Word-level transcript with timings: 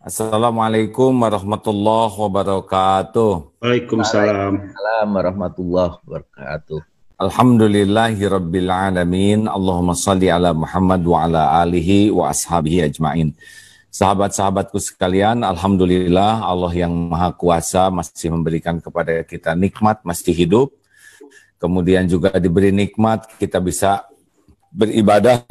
Assalamualaikum 0.00 1.12
warahmatullahi 1.12 2.16
wabarakatuh. 2.16 3.60
Waalaikumsalam. 3.60 4.52
Waalaikumsalam 4.56 5.08
warahmatullahi 5.12 5.94
wabarakatuh. 6.08 6.78
Alhamdulillahi 7.20 8.24
rabbil 8.24 8.72
alamin. 8.72 9.44
Allahumma 9.44 9.92
salli 9.92 10.32
ala 10.32 10.56
Muhammad 10.56 11.04
wa 11.04 11.28
ala 11.28 11.60
alihi 11.60 12.08
wa 12.08 12.32
ashabihi 12.32 12.88
ajmain. 12.88 13.36
Sahabat-sahabatku 13.92 14.80
sekalian, 14.80 15.44
Alhamdulillah 15.44 16.48
Allah 16.48 16.72
yang 16.72 16.96
Maha 16.96 17.36
Kuasa 17.36 17.92
masih 17.92 18.32
memberikan 18.32 18.80
kepada 18.80 19.20
kita 19.20 19.52
nikmat, 19.52 20.00
masih 20.00 20.32
hidup. 20.32 20.72
Kemudian 21.60 22.08
juga 22.08 22.32
diberi 22.40 22.72
nikmat, 22.72 23.28
kita 23.36 23.60
bisa 23.60 24.08
beribadah. 24.72 25.44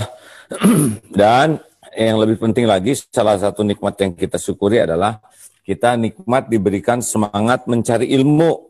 Dan 1.14 1.62
yang 1.96 2.18
lebih 2.22 2.38
penting 2.38 2.70
lagi, 2.70 2.94
salah 3.10 3.40
satu 3.40 3.66
nikmat 3.66 3.96
yang 4.02 4.12
kita 4.14 4.38
syukuri 4.38 4.84
adalah 4.84 5.22
kita 5.64 5.94
nikmat 5.96 6.50
diberikan 6.50 7.00
semangat 7.02 7.66
mencari 7.70 8.09
ilmu. 8.14 8.70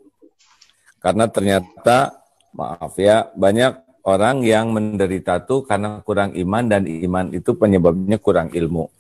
Karena 0.99 1.31
ternyata 1.31 2.19
maaf 2.51 2.95
ya, 2.99 3.31
banyak 3.35 4.03
orang 4.03 4.43
yang 4.43 4.71
menderita 4.71 5.43
tuh 5.43 5.63
karena 5.63 6.03
kurang 6.03 6.35
iman 6.35 6.63
dan 6.67 6.83
iman 6.87 7.31
itu 7.31 7.55
penyebabnya 7.55 8.19
kurang 8.19 8.51
ilmu. 8.51 8.91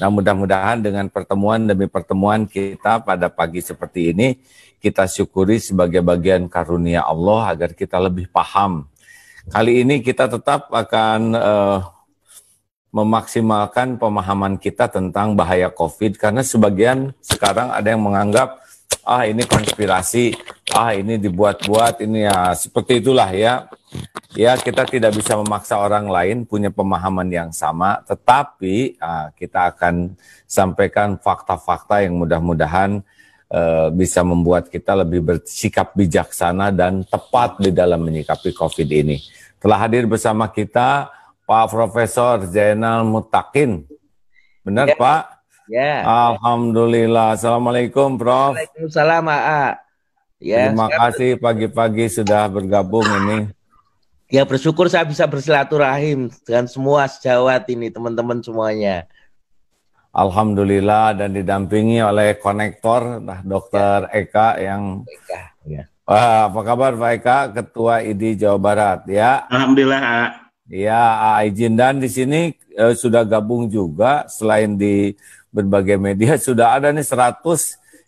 Nah 0.00 0.08
mudah-mudahan 0.10 0.82
dengan 0.82 1.06
pertemuan 1.06 1.70
demi 1.70 1.86
pertemuan 1.86 2.48
kita 2.50 3.04
pada 3.04 3.30
pagi 3.30 3.62
seperti 3.62 4.10
ini, 4.10 4.40
kita 4.82 5.06
syukuri 5.06 5.62
sebagai 5.62 6.02
bagian 6.02 6.50
karunia 6.50 7.06
Allah 7.06 7.54
agar 7.54 7.72
kita 7.72 8.00
lebih 8.02 8.26
paham. 8.28 8.88
Kali 9.44 9.84
ini 9.84 10.00
kita 10.00 10.26
tetap 10.26 10.72
akan 10.72 11.20
uh, 11.36 11.78
memaksimalkan 12.94 13.98
pemahaman 13.98 14.54
kita 14.54 14.86
tentang 14.86 15.34
bahaya 15.34 15.66
COVID 15.66 16.14
karena 16.14 16.46
sebagian 16.46 17.10
sekarang 17.18 17.74
ada 17.74 17.90
yang 17.90 17.98
menganggap 18.06 18.62
ah 19.02 19.26
ini 19.26 19.42
konspirasi, 19.42 20.38
ah 20.70 20.94
ini 20.94 21.18
dibuat-buat, 21.18 22.06
ini 22.06 22.30
ya 22.30 22.54
seperti 22.54 23.02
itulah 23.02 23.28
ya. 23.34 23.66
Ya 24.34 24.58
kita 24.58 24.86
tidak 24.86 25.14
bisa 25.14 25.38
memaksa 25.38 25.78
orang 25.78 26.10
lain 26.10 26.42
punya 26.46 26.70
pemahaman 26.70 27.26
yang 27.30 27.50
sama, 27.50 27.98
tetapi 28.06 28.98
ah, 29.02 29.34
kita 29.34 29.74
akan 29.74 30.14
sampaikan 30.46 31.18
fakta-fakta 31.18 32.06
yang 32.06 32.14
mudah-mudahan 32.14 33.02
uh, 33.50 33.88
bisa 33.94 34.22
membuat 34.26 34.66
kita 34.70 34.98
lebih 35.02 35.22
bersikap 35.22 35.94
bijaksana 35.94 36.74
dan 36.74 37.06
tepat 37.06 37.62
di 37.62 37.70
dalam 37.70 38.02
menyikapi 38.02 38.50
COVID 38.54 38.88
ini. 38.90 39.22
Telah 39.62 39.78
hadir 39.86 40.04
bersama 40.10 40.50
kita 40.50 41.08
Pak 41.44 41.68
Profesor 41.68 42.40
Zainal 42.48 43.04
Mutakin. 43.04 43.84
Benar 44.64 44.92
ya. 44.92 44.96
Pak? 44.96 45.22
Ya. 45.68 46.04
Alhamdulillah. 46.04 47.36
Assalamualaikum, 47.36 48.16
Prof. 48.16 48.56
Waalaikumsalam, 48.56 49.24
A. 49.28 49.80
Ya, 50.40 50.68
Terima 50.68 50.88
sekarang... 50.88 51.00
kasih 51.12 51.30
pagi-pagi 51.40 52.04
sudah 52.08 52.48
bergabung 52.48 53.04
ini. 53.24 53.48
Ya, 54.28 54.44
bersyukur 54.44 54.88
saya 54.88 55.04
bisa 55.04 55.24
bersilaturahim 55.28 56.32
dengan 56.44 56.68
semua 56.68 57.08
sejawat 57.08 57.64
ini, 57.72 57.92
teman-teman 57.92 58.40
semuanya. 58.40 59.08
Alhamdulillah 60.14 61.16
dan 61.16 61.34
didampingi 61.34 61.98
oleh 61.98 62.38
konektor, 62.38 63.18
nah, 63.18 63.42
Dokter 63.44 64.08
ya. 64.08 64.20
Eka 64.20 64.48
yang 64.62 64.82
Eka. 65.04 65.42
Ya. 65.64 65.84
Wah, 66.04 66.52
apa 66.52 66.60
kabar 66.60 66.92
Pak 66.92 67.10
Eka, 67.16 67.38
Ketua 67.56 68.04
ID 68.04 68.36
Jawa 68.36 68.60
Barat 68.60 69.00
ya? 69.08 69.48
Alhamdulillah. 69.48 70.43
Ya, 70.64 71.36
izin 71.44 71.76
dan 71.76 72.00
di 72.00 72.08
sini 72.08 72.56
eh, 72.72 72.94
sudah 72.96 73.28
gabung 73.28 73.68
juga 73.68 74.24
selain 74.32 74.80
di 74.80 75.12
berbagai 75.52 76.00
media 76.00 76.40
sudah 76.50 76.80
ada 76.80 76.88
nih 76.90 77.04
100 77.04 77.44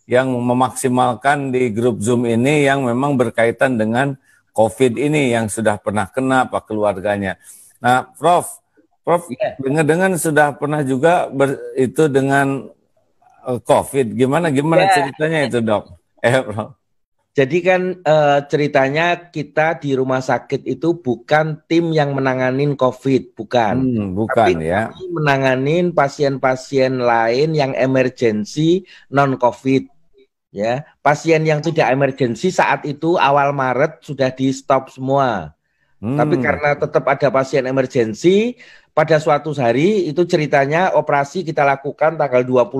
yang 0.07 0.31
memaksimalkan 0.31 1.51
di 1.51 1.69
grup 1.75 2.01
Zoom 2.01 2.25
ini 2.25 2.65
yang 2.65 2.87
memang 2.87 3.19
berkaitan 3.19 3.77
dengan 3.77 4.15
COVID 4.57 4.97
ini 4.97 5.37
yang 5.37 5.53
sudah 5.53 5.77
pernah 5.77 6.09
kena 6.09 6.49
apa 6.49 6.65
keluarganya. 6.65 7.37
Nah, 7.83 8.09
Prof, 8.17 8.63
Prof 9.05 9.29
yeah. 9.29 9.59
dengar-dengar 9.61 10.17
sudah 10.17 10.57
pernah 10.57 10.81
juga 10.81 11.29
ber, 11.29 11.61
itu 11.77 12.09
dengan 12.09 12.71
uh, 13.45 13.61
COVID. 13.61 14.17
Gimana 14.17 14.49
gimana 14.49 14.89
yeah. 14.89 14.95
ceritanya 14.97 15.39
itu, 15.45 15.59
Dok? 15.61 15.85
Eh, 16.25 16.41
Prof. 16.41 16.73
Jadi 17.37 17.61
kan 17.61 18.01
e, 18.01 18.17
ceritanya 18.49 19.29
kita 19.29 19.77
di 19.77 19.93
rumah 19.93 20.25
sakit 20.25 20.65
itu 20.65 20.97
bukan 20.97 21.61
tim 21.69 21.93
yang 21.93 22.17
menanganin 22.17 22.73
COVID, 22.81 23.37
bukan. 23.37 23.75
Hmm, 23.77 24.09
bukan 24.17 24.57
Tapi 24.57 24.65
ya. 24.65 24.89
Kami 24.89 25.07
menanganin 25.13 25.93
pasien-pasien 25.93 26.97
lain 26.97 27.53
yang 27.53 27.77
emergensi 27.77 28.89
non 29.13 29.37
COVID. 29.37 29.93
Ya, 30.57 30.89
pasien 31.05 31.45
yang 31.45 31.61
tidak 31.61 31.93
emergensi 31.93 32.49
saat 32.49 32.89
itu 32.89 33.21
awal 33.21 33.53
Maret 33.53 34.01
sudah 34.01 34.33
di 34.33 34.49
stop 34.57 34.89
semua. 34.89 35.53
Hmm. 36.01 36.17
Tapi 36.17 36.41
karena 36.41 36.73
tetap 36.81 37.05
ada 37.05 37.29
pasien 37.29 37.69
emergensi, 37.69 38.57
pada 38.97 39.21
suatu 39.21 39.53
hari 39.53 40.09
itu 40.09 40.25
ceritanya 40.25 40.97
operasi 40.97 41.45
kita 41.45 41.69
lakukan 41.69 42.17
tanggal 42.17 42.41
21 42.41 42.73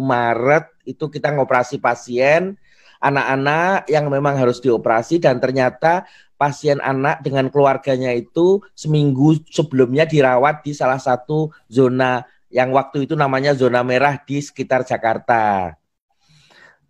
Maret 0.00 0.64
itu 0.88 1.04
kita 1.12 1.36
ngoperasi 1.36 1.76
pasien 1.76 2.56
anak-anak 3.04 3.84
yang 3.92 4.08
memang 4.08 4.40
harus 4.40 4.64
dioperasi 4.64 5.20
dan 5.20 5.36
ternyata 5.36 6.08
pasien 6.40 6.80
anak 6.80 7.20
dengan 7.20 7.52
keluarganya 7.52 8.16
itu 8.16 8.64
seminggu 8.72 9.44
sebelumnya 9.52 10.08
dirawat 10.08 10.64
di 10.64 10.72
salah 10.72 10.98
satu 10.98 11.52
zona 11.68 12.24
yang 12.48 12.72
waktu 12.72 13.04
itu 13.04 13.12
namanya 13.12 13.52
zona 13.52 13.84
merah 13.84 14.16
di 14.24 14.40
sekitar 14.40 14.88
Jakarta. 14.88 15.76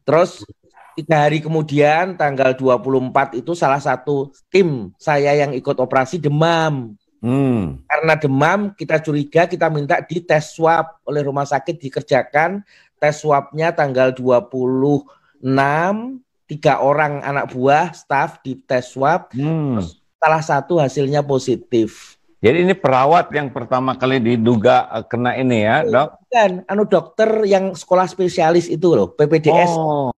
Terus 0.07 0.47
tiga 0.95 1.27
hari 1.27 1.43
kemudian 1.43 2.15
tanggal 2.15 2.55
24 2.55 3.41
itu 3.43 3.53
salah 3.59 3.83
satu 3.83 4.31
tim 4.53 4.95
saya 5.01 5.35
yang 5.35 5.51
ikut 5.51 5.75
operasi 5.75 6.23
demam. 6.23 6.95
Hmm. 7.25 7.81
Karena 7.89 8.15
demam 8.21 8.61
kita 8.77 9.01
curiga 9.01 9.49
kita 9.49 9.73
minta 9.73 9.99
di 10.05 10.21
tes 10.21 10.53
swab 10.53 11.01
oleh 11.09 11.25
rumah 11.25 11.49
sakit 11.49 11.81
dikerjakan 11.81 12.61
tes 13.01 13.25
swabnya 13.25 13.73
tanggal 13.73 14.13
20 14.13 15.24
enam 15.45 16.25
tiga 16.49 16.81
orang 16.81 17.21
anak 17.21 17.53
buah 17.53 17.93
staff 17.93 18.41
di 18.41 18.57
tes 18.65 18.91
swab. 18.97 19.29
Hmm. 19.37 19.85
salah 20.25 20.41
satu 20.41 20.81
hasilnya 20.81 21.21
positif. 21.21 22.17
Jadi 22.41 22.65
ini 22.65 22.73
perawat 22.73 23.29
yang 23.33 23.53
pertama 23.53 23.93
kali 23.93 24.21
diduga 24.21 24.89
eh, 24.89 25.05
kena 25.05 25.37
ini 25.37 25.69
ya 25.69 25.85
dok? 25.85 26.17
Kan 26.33 26.65
anu 26.65 26.89
dokter 26.89 27.45
yang 27.45 27.77
sekolah 27.77 28.09
spesialis 28.09 28.73
itu 28.73 28.89
loh 28.97 29.13
PPDS 29.13 29.73
oh. 29.77 30.13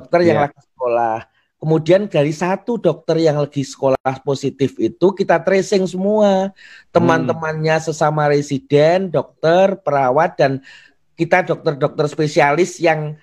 dokter 0.00 0.20
yang 0.24 0.40
yeah. 0.40 0.44
lagi 0.48 0.60
sekolah. 0.60 1.16
Kemudian 1.56 2.08
dari 2.08 2.32
satu 2.36 2.76
dokter 2.76 3.16
yang 3.20 3.40
lagi 3.40 3.64
sekolah 3.64 4.20
positif 4.24 4.76
itu 4.76 5.12
kita 5.16 5.40
tracing 5.40 5.88
semua. 5.88 6.52
Teman-temannya 6.92 7.80
sesama 7.80 8.28
residen, 8.28 9.08
dokter, 9.08 9.76
perawat 9.80 10.36
dan 10.36 10.60
kita 11.16 11.48
dokter-dokter 11.48 12.12
spesialis 12.12 12.76
yang 12.76 13.16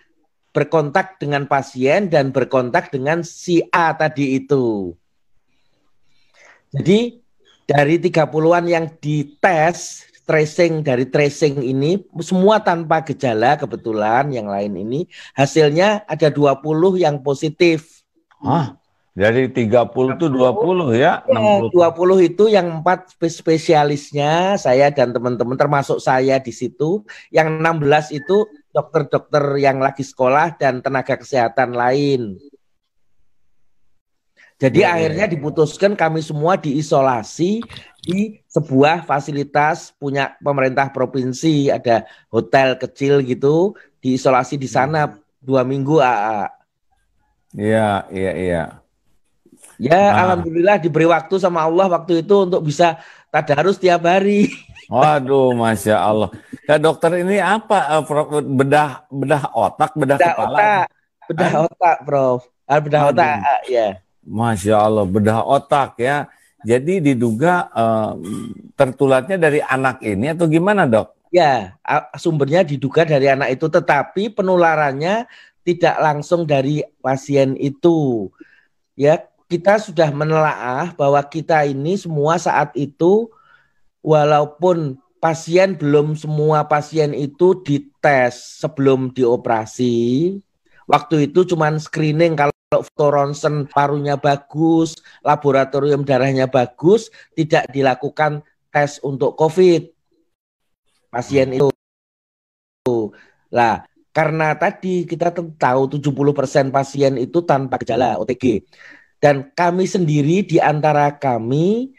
berkontak 0.54 1.18
dengan 1.18 1.50
pasien 1.50 2.08
dan 2.08 2.30
berkontak 2.30 2.94
dengan 2.94 3.26
si 3.26 3.66
A 3.74 3.92
tadi 3.98 4.38
itu. 4.38 4.94
Jadi 6.70 7.18
dari 7.66 7.98
30-an 7.98 8.66
yang 8.70 8.86
dites 9.02 10.06
tracing 10.24 10.88
dari 10.88 11.04
tracing 11.04 11.60
ini 11.60 12.00
semua 12.24 12.64
tanpa 12.64 13.04
gejala 13.04 13.60
kebetulan 13.60 14.32
yang 14.32 14.48
lain 14.48 14.72
ini 14.80 15.00
hasilnya 15.36 16.08
ada 16.08 16.32
20 16.32 16.64
yang 17.02 17.20
positif. 17.20 18.06
Hah? 18.40 18.80
Dari 19.14 19.46
30 19.46 20.18
itu 20.18 20.26
20 20.26 20.98
ya? 20.98 21.22
ya 21.22 21.70
60. 21.70 21.70
20 21.70 22.30
itu 22.34 22.44
yang 22.50 22.82
empat 22.82 23.14
spesialisnya 23.14 24.58
saya 24.58 24.90
dan 24.90 25.14
teman-teman 25.14 25.54
termasuk 25.54 26.02
saya 26.02 26.42
di 26.42 26.50
situ. 26.50 27.06
Yang 27.30 27.62
16 27.62 28.10
itu 28.18 28.50
dokter-dokter 28.74 29.62
yang 29.62 29.78
lagi 29.78 30.02
sekolah 30.02 30.58
dan 30.58 30.81
tenaga 30.81 31.16
kesehatan 31.16 31.78
lain. 31.78 32.42
Jadi 34.58 34.81
ya, 34.81 34.96
akhirnya 34.96 35.25
ya. 35.28 35.31
diputuskan 35.31 35.94
kami 35.94 36.24
semua 36.24 36.58
diisolasi 36.58 37.62
di 38.02 38.40
sebuah 38.48 39.06
fasilitas 39.06 39.92
punya 39.96 40.34
pemerintah 40.40 40.90
provinsi, 40.90 41.70
ada 41.70 42.08
hotel 42.31 42.80
kecil 42.80 43.22
gitu, 43.22 43.78
diisolasi 44.00 44.58
di 44.58 44.70
sana 44.70 45.19
dua 45.44 45.68
minggu. 45.68 46.00
Iya, 47.54 48.08
iya, 48.10 48.31
iya. 48.34 48.64
Ya, 49.81 50.00
nah. 50.00 50.22
alhamdulillah 50.26 50.80
diberi 50.80 51.10
waktu 51.10 51.36
sama 51.42 51.66
Allah 51.66 51.92
waktu 51.92 52.24
itu 52.24 52.48
untuk 52.48 52.64
bisa 52.64 53.02
tadarus 53.34 53.78
tiap 53.81 54.06
hari. 54.06 54.48
Waduh, 54.94 55.57
masya 55.57 55.98
Allah. 55.98 56.30
Ya 56.69 56.78
dokter 56.78 57.25
ini 57.25 57.42
apa? 57.42 57.98
Eh, 57.98 58.04
bedah 58.45 59.10
bedah 59.10 59.44
otak, 59.50 59.92
bedah, 59.98 60.18
bedah 60.22 60.30
kepala? 60.38 60.54
Otak. 60.54 60.86
Bedah 61.24 61.50
ah? 61.50 61.62
otak, 61.66 61.98
Prof. 62.06 62.42
Ah, 62.69 62.80
bedah 62.80 63.01
Aduh. 63.10 63.12
otak, 63.18 63.36
ah, 63.42 63.62
ya. 63.66 63.88
Masya 64.24 64.75
Allah, 64.78 65.06
bedah 65.10 65.40
otak 65.42 65.98
ya. 65.98 66.30
Jadi 66.63 67.04
diduga 67.12 67.68
uh, 67.75 68.16
tertularnya 68.80 69.36
dari 69.36 69.60
anak 69.60 70.00
ini 70.00 70.31
atau 70.31 70.48
gimana 70.48 70.88
dok? 70.88 71.12
Ya, 71.34 71.75
sumbernya 72.16 72.63
diduga 72.63 73.04
dari 73.04 73.28
anak 73.28 73.57
itu, 73.60 73.68
tetapi 73.68 74.31
penularannya 74.31 75.28
tidak 75.66 75.95
langsung 76.00 76.48
dari 76.48 76.86
pasien 77.04 77.60
itu. 77.60 78.30
Ya, 78.95 79.28
kita 79.51 79.81
sudah 79.81 80.07
menelaah 80.13 80.95
bahwa 80.95 81.19
kita 81.25 81.68
ini 81.68 82.00
semua 82.00 82.40
saat 82.40 82.72
itu 82.80 83.28
walaupun 84.04 85.00
pasien 85.24 85.80
belum 85.80 86.20
semua 86.20 86.68
pasien 86.68 87.16
itu 87.16 87.64
dites 87.64 88.60
sebelum 88.60 89.16
dioperasi. 89.16 90.36
Waktu 90.84 91.32
itu 91.32 91.48
cuma 91.48 91.72
screening 91.80 92.36
kalau 92.36 92.52
foto 92.70 93.08
ronsen 93.08 93.72
parunya 93.72 94.20
bagus, 94.20 95.00
laboratorium 95.24 96.04
darahnya 96.04 96.52
bagus, 96.52 97.08
tidak 97.32 97.72
dilakukan 97.72 98.44
tes 98.68 99.00
untuk 99.00 99.40
COVID 99.40 99.88
pasien 101.08 101.56
itu. 101.56 101.72
Lah, 103.54 103.88
karena 104.12 104.60
tadi 104.60 105.08
kita 105.08 105.32
tahu 105.56 105.82
70% 105.88 106.74
pasien 106.74 107.16
itu 107.16 107.40
tanpa 107.48 107.80
gejala 107.80 108.20
OTG. 108.20 108.66
Dan 109.24 109.56
kami 109.56 109.88
sendiri 109.88 110.44
di 110.44 110.60
antara 110.60 111.16
kami 111.16 111.96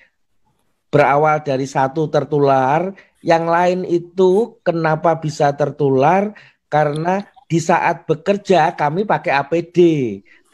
berawal 0.94 1.42
dari 1.42 1.66
satu 1.66 2.06
tertular, 2.06 2.94
yang 3.18 3.50
lain 3.50 3.82
itu 3.82 4.62
kenapa 4.62 5.18
bisa 5.18 5.50
tertular? 5.58 6.30
Karena 6.70 7.26
di 7.50 7.58
saat 7.58 8.06
bekerja 8.06 8.78
kami 8.78 9.02
pakai 9.02 9.34
APD, 9.34 9.78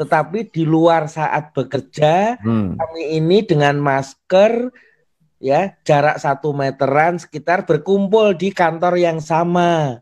tetapi 0.01 0.49
di 0.49 0.65
luar 0.65 1.13
saat 1.13 1.53
bekerja 1.53 2.41
hmm. 2.41 2.81
kami 2.81 3.21
ini 3.21 3.45
dengan 3.45 3.77
masker 3.77 4.73
ya 5.37 5.77
jarak 5.85 6.17
satu 6.17 6.57
meteran 6.57 7.21
sekitar 7.21 7.69
berkumpul 7.69 8.33
di 8.33 8.49
kantor 8.49 8.97
yang 8.97 9.21
sama 9.21 10.01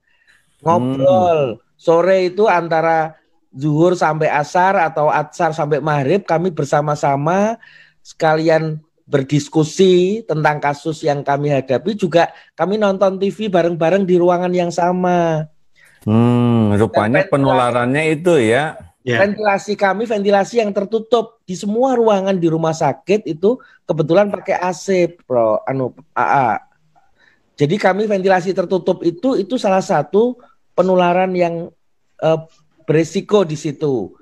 ngobrol 0.62 1.58
hmm. 1.58 1.62
sore 1.74 2.30
itu 2.30 2.46
antara 2.46 3.18
zuhur 3.50 3.98
sampai 3.98 4.30
asar 4.30 4.78
atau 4.78 5.10
atsar 5.10 5.50
sampai 5.50 5.82
maghrib 5.82 6.22
kami 6.22 6.54
bersama-sama 6.54 7.58
sekalian 8.06 8.78
berdiskusi 9.08 10.22
tentang 10.28 10.60
kasus 10.60 11.00
yang 11.00 11.24
kami 11.24 11.48
hadapi 11.48 11.96
juga 11.96 12.28
kami 12.52 12.76
nonton 12.76 13.16
TV 13.16 13.48
bareng-bareng 13.48 14.04
di 14.04 14.20
ruangan 14.20 14.52
yang 14.52 14.68
sama. 14.68 15.48
Hmm, 16.04 16.76
rupanya 16.76 17.26
penularannya 17.26 18.14
itu 18.14 18.36
ya 18.38 18.76
Yeah. 19.08 19.24
Ventilasi 19.24 19.72
kami 19.72 20.04
ventilasi 20.04 20.60
yang 20.60 20.68
tertutup 20.68 21.40
di 21.48 21.56
semua 21.56 21.96
ruangan 21.96 22.36
di 22.36 22.44
rumah 22.44 22.76
sakit 22.76 23.24
itu 23.24 23.56
kebetulan 23.88 24.28
pakai 24.28 24.60
AC, 24.60 25.16
Bro, 25.24 25.64
anu 25.64 25.96
AA. 26.12 26.60
Jadi 27.56 27.80
kami 27.80 28.04
ventilasi 28.04 28.52
tertutup 28.52 29.00
itu 29.00 29.40
itu 29.40 29.56
salah 29.56 29.80
satu 29.80 30.36
penularan 30.76 31.32
yang 31.32 31.72
uh, 32.20 32.40
beresiko 32.84 33.48
di 33.48 33.56
situ. 33.56 34.12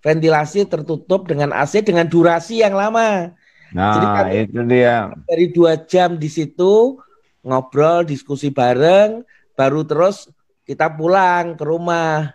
Ventilasi 0.00 0.64
tertutup 0.64 1.28
dengan 1.28 1.52
AC 1.52 1.84
dengan 1.84 2.08
durasi 2.08 2.64
yang 2.64 2.72
lama. 2.72 3.36
Nah, 3.70 3.94
Jadi 3.94 4.06
kami 4.06 4.34
itu 4.46 4.60
dia. 4.66 4.96
Dari 5.26 5.46
dua 5.54 5.78
jam 5.78 6.18
di 6.18 6.26
situ 6.26 6.98
ngobrol, 7.40 8.04
diskusi 8.04 8.52
bareng, 8.52 9.24
baru 9.56 9.86
terus 9.86 10.28
kita 10.66 10.90
pulang 10.92 11.56
ke 11.56 11.64
rumah. 11.64 12.34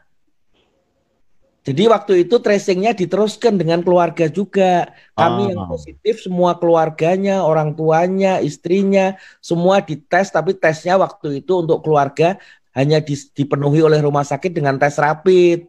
Jadi 1.66 1.90
waktu 1.90 2.30
itu 2.30 2.38
tracingnya 2.38 2.94
diteruskan 2.94 3.58
dengan 3.58 3.82
keluarga 3.82 4.30
juga. 4.30 4.94
Kami 5.18 5.50
ah. 5.50 5.50
yang 5.50 5.62
positif 5.66 6.22
semua 6.22 6.54
keluarganya, 6.62 7.42
orang 7.42 7.74
tuanya, 7.74 8.38
istrinya, 8.38 9.18
semua 9.42 9.82
dites. 9.82 10.30
Tapi 10.30 10.54
tesnya 10.54 11.02
waktu 11.02 11.42
itu 11.42 11.66
untuk 11.66 11.82
keluarga 11.82 12.38
hanya 12.78 13.02
di, 13.02 13.18
dipenuhi 13.18 13.82
oleh 13.82 13.98
rumah 13.98 14.22
sakit 14.22 14.54
dengan 14.54 14.78
tes 14.78 14.94
rapid. 15.02 15.66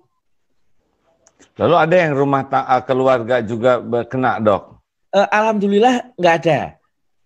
Lalu 1.57 1.75
ada 1.81 1.97
yang 1.97 2.13
rumah 2.13 2.45
ta- 2.45 2.85
keluarga 2.85 3.41
juga 3.41 3.81
kena 4.05 4.37
dok? 4.37 4.76
Uh, 5.17 5.29
Alhamdulillah 5.33 6.13
nggak 6.21 6.35
ada. 6.45 6.77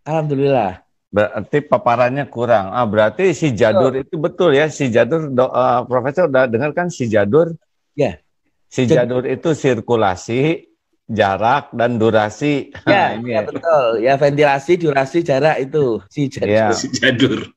Alhamdulillah. 0.07 0.87
Berarti 1.11 1.59
paparannya 1.67 2.31
kurang. 2.31 2.71
Ah 2.71 2.87
berarti 2.87 3.35
si 3.35 3.51
Jadur 3.51 3.99
oh. 3.99 4.03
itu 4.07 4.15
betul 4.15 4.55
ya 4.55 4.71
si 4.71 4.95
Jadur. 4.95 5.27
Do, 5.27 5.51
uh, 5.51 5.83
Profesor 5.91 6.31
udah 6.31 6.47
dengar 6.47 6.71
kan 6.71 6.87
si 6.87 7.11
Jadur? 7.11 7.59
Ya. 7.99 8.23
Si 8.71 8.87
jadur 8.87 9.27
itu 9.27 9.51
sirkulasi, 9.51 10.71
jarak 11.11 11.75
dan 11.75 11.99
durasi. 11.99 12.71
Ya, 12.87 13.11
ini 13.19 13.35
ya, 13.35 13.43
ya 13.43 13.51
betul. 13.51 13.87
Ya 13.99 14.15
ventilasi, 14.15 14.73
durasi, 14.79 15.19
jarak 15.27 15.59
itu 15.59 15.99
si 16.07 16.31
jadur. 16.31 16.55
Ya. 16.55 16.71
Si 16.71 16.87
jadur. 16.95 17.51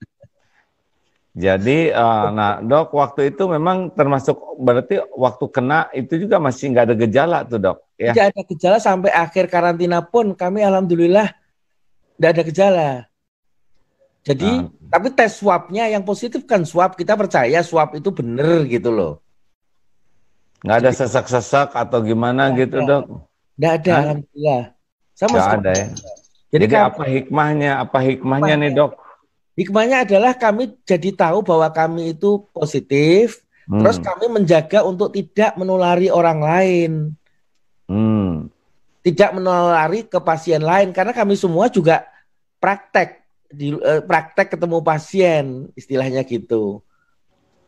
Jadi, 1.33 1.89
uh, 1.89 2.29
nah 2.37 2.61
dok, 2.61 2.93
waktu 2.93 3.33
itu 3.33 3.49
memang 3.49 3.89
termasuk 3.91 4.37
berarti 4.61 5.01
waktu 5.17 5.45
kena 5.49 5.89
itu 5.97 6.21
juga 6.21 6.37
masih 6.37 6.69
nggak 6.71 6.85
ada 6.89 6.95
gejala 6.95 7.39
tuh 7.43 7.59
dok? 7.59 7.77
Ya. 7.97 8.13
Tidak 8.13 8.25
ada 8.33 8.41
gejala 8.45 8.77
sampai 8.77 9.09
akhir 9.09 9.49
karantina 9.49 10.05
pun 10.05 10.37
kami 10.37 10.61
alhamdulillah 10.61 11.33
tidak 12.17 12.29
ada 12.29 12.43
gejala. 12.45 12.89
Jadi, 14.23 14.47
nah. 14.47 14.71
tapi 14.87 15.11
tes 15.11 15.35
swabnya 15.35 15.91
yang 15.91 16.07
positif 16.07 16.47
kan 16.47 16.63
swab 16.63 16.95
kita 16.95 17.19
percaya 17.19 17.59
swab 17.59 17.91
itu 17.97 18.07
benar 18.13 18.63
gitu 18.69 18.87
loh. 18.87 19.19
Nggak 20.63 20.77
ada 20.79 20.91
sesak-sesak 20.95 21.75
atau 21.75 21.99
gimana 21.99 22.47
nggak 22.47 22.59
gitu 22.63 22.77
ada. 22.79 22.87
dok? 22.87 23.03
Nggak 23.59 23.73
ada, 23.73 23.91
Hah? 23.91 23.99
alhamdulillah. 23.99 24.63
Sama 25.13 25.33
Nggak 25.35 25.49
ada 25.59 25.71
ya. 25.75 25.87
Jadi, 26.53 26.63
jadi 26.69 26.75
apa 26.87 27.03
hikmahnya? 27.09 27.71
Apa 27.83 27.97
hikmahnya, 27.99 28.53
hikmahnya 28.55 28.55
nih 28.63 28.71
dok? 28.71 28.91
Hikmahnya 29.53 30.01
adalah 30.01 30.33
kami 30.33 30.73
jadi 30.81 31.13
tahu 31.13 31.45
bahwa 31.45 31.69
kami 31.69 32.17
itu 32.17 32.41
positif, 32.49 33.45
hmm. 33.69 33.85
terus 33.85 34.01
kami 34.01 34.25
menjaga 34.25 34.81
untuk 34.81 35.13
tidak 35.13 35.53
menulari 35.53 36.09
orang 36.09 36.39
lain. 36.41 36.91
Hmm. 37.85 38.49
Tidak 39.05 39.35
menulari 39.37 40.09
ke 40.09 40.17
pasien 40.23 40.63
lain 40.63 40.89
karena 40.89 41.13
kami 41.13 41.37
semua 41.37 41.69
juga 41.69 42.07
praktek 42.57 43.21
di 43.53 43.77
eh, 43.77 44.01
praktek 44.01 44.57
ketemu 44.57 44.81
pasien 44.81 45.45
istilahnya 45.77 46.25
gitu. 46.25 46.81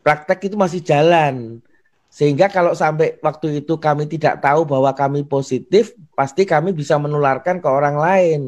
Praktek 0.01 0.49
itu 0.49 0.57
masih 0.57 0.81
jalan. 0.81 1.61
Sehingga 2.09 2.47
kalau 2.47 2.71
sampai 2.71 3.19
waktu 3.19 3.59
itu 3.61 3.75
kami 3.75 4.07
tidak 4.07 4.39
tahu 4.39 4.63
bahwa 4.63 4.95
kami 4.95 5.27
positif, 5.27 5.91
pasti 6.15 6.47
kami 6.47 6.71
bisa 6.71 6.95
menularkan 6.95 7.59
ke 7.59 7.67
orang 7.67 7.99
lain. 7.99 8.41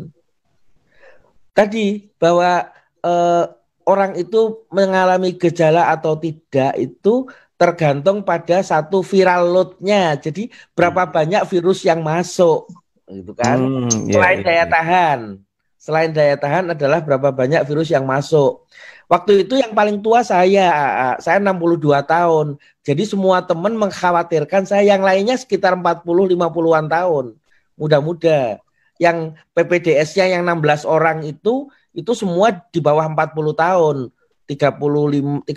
Tadi 1.51 2.07
bahwa 2.15 2.71
eh, 3.03 3.45
orang 3.87 4.19
itu 4.19 4.67
mengalami 4.69 5.35
gejala 5.39 5.89
atau 5.95 6.19
tidak 6.19 6.75
itu 6.75 7.27
tergantung 7.57 8.21
pada 8.21 8.61
satu 8.61 9.01
viral 9.01 9.49
loadnya. 9.49 10.13
Jadi 10.19 10.53
berapa 10.77 11.09
hmm. 11.09 11.13
banyak 11.13 11.43
virus 11.49 11.81
yang 11.87 12.05
masuk, 12.05 12.69
gitu 13.09 13.33
kan? 13.33 13.57
Hmm, 13.57 13.89
yeah, 14.05 14.19
Selain 14.19 14.37
yeah, 14.37 14.45
daya 14.45 14.57
yeah. 14.57 14.67
tahan, 14.69 15.19
selain 15.79 16.11
daya 16.13 16.35
tahan 16.37 16.65
adalah 16.77 16.99
berapa 17.01 17.29
banyak 17.33 17.65
virus 17.65 17.89
yang 17.89 18.05
masuk. 18.05 18.67
Waktu 19.07 19.47
itu 19.47 19.55
yang 19.55 19.71
paling 19.71 20.03
tua 20.03 20.19
saya, 20.19 20.67
saya 21.23 21.39
62 21.39 22.03
tahun. 22.03 22.59
Jadi 22.83 23.07
semua 23.07 23.39
teman 23.39 23.71
mengkhawatirkan 23.79 24.67
saya, 24.67 24.83
yang 24.83 24.99
lainnya 24.99 25.39
sekitar 25.39 25.79
40-50-an 25.79 26.91
tahun. 26.91 27.25
Muda-muda. 27.79 28.59
Yang 28.99 29.39
PPDS-nya 29.55 30.35
yang 30.35 30.43
16 30.43 30.83
orang 30.83 31.23
itu, 31.23 31.71
itu 31.97 32.13
semua 32.13 32.53
di 32.69 32.77
bawah 32.77 33.09
40 33.09 33.57
tahun. 33.57 33.97
30 34.47 35.43
30 35.43 35.49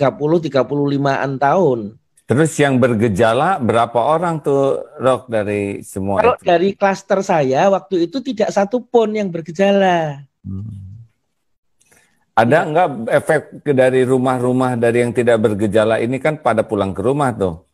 35-an 0.51 1.33
tahun. 1.39 1.79
Terus 2.27 2.51
yang 2.63 2.79
bergejala 2.79 3.59
berapa 3.59 3.99
orang 3.99 4.39
tuh 4.39 4.83
Rok 5.03 5.27
dari 5.27 5.83
semua 5.83 6.23
Kalau 6.23 6.39
itu? 6.39 6.47
dari 6.47 6.69
klaster 6.79 7.27
saya 7.27 7.67
waktu 7.71 8.07
itu 8.07 8.23
tidak 8.23 8.55
satu 8.55 8.83
pun 8.83 9.11
yang 9.15 9.31
bergejala. 9.35 10.27
Hmm. 10.47 11.07
Ada 12.39 12.57
ya. 12.57 12.67
enggak 12.67 12.89
efek 13.11 13.43
dari 13.75 14.07
rumah-rumah 14.07 14.79
dari 14.79 15.03
yang 15.03 15.11
tidak 15.11 15.43
bergejala 15.43 15.99
ini 15.99 16.23
kan 16.23 16.39
pada 16.39 16.63
pulang 16.63 16.95
ke 16.95 17.03
rumah 17.03 17.35
tuh? 17.35 17.67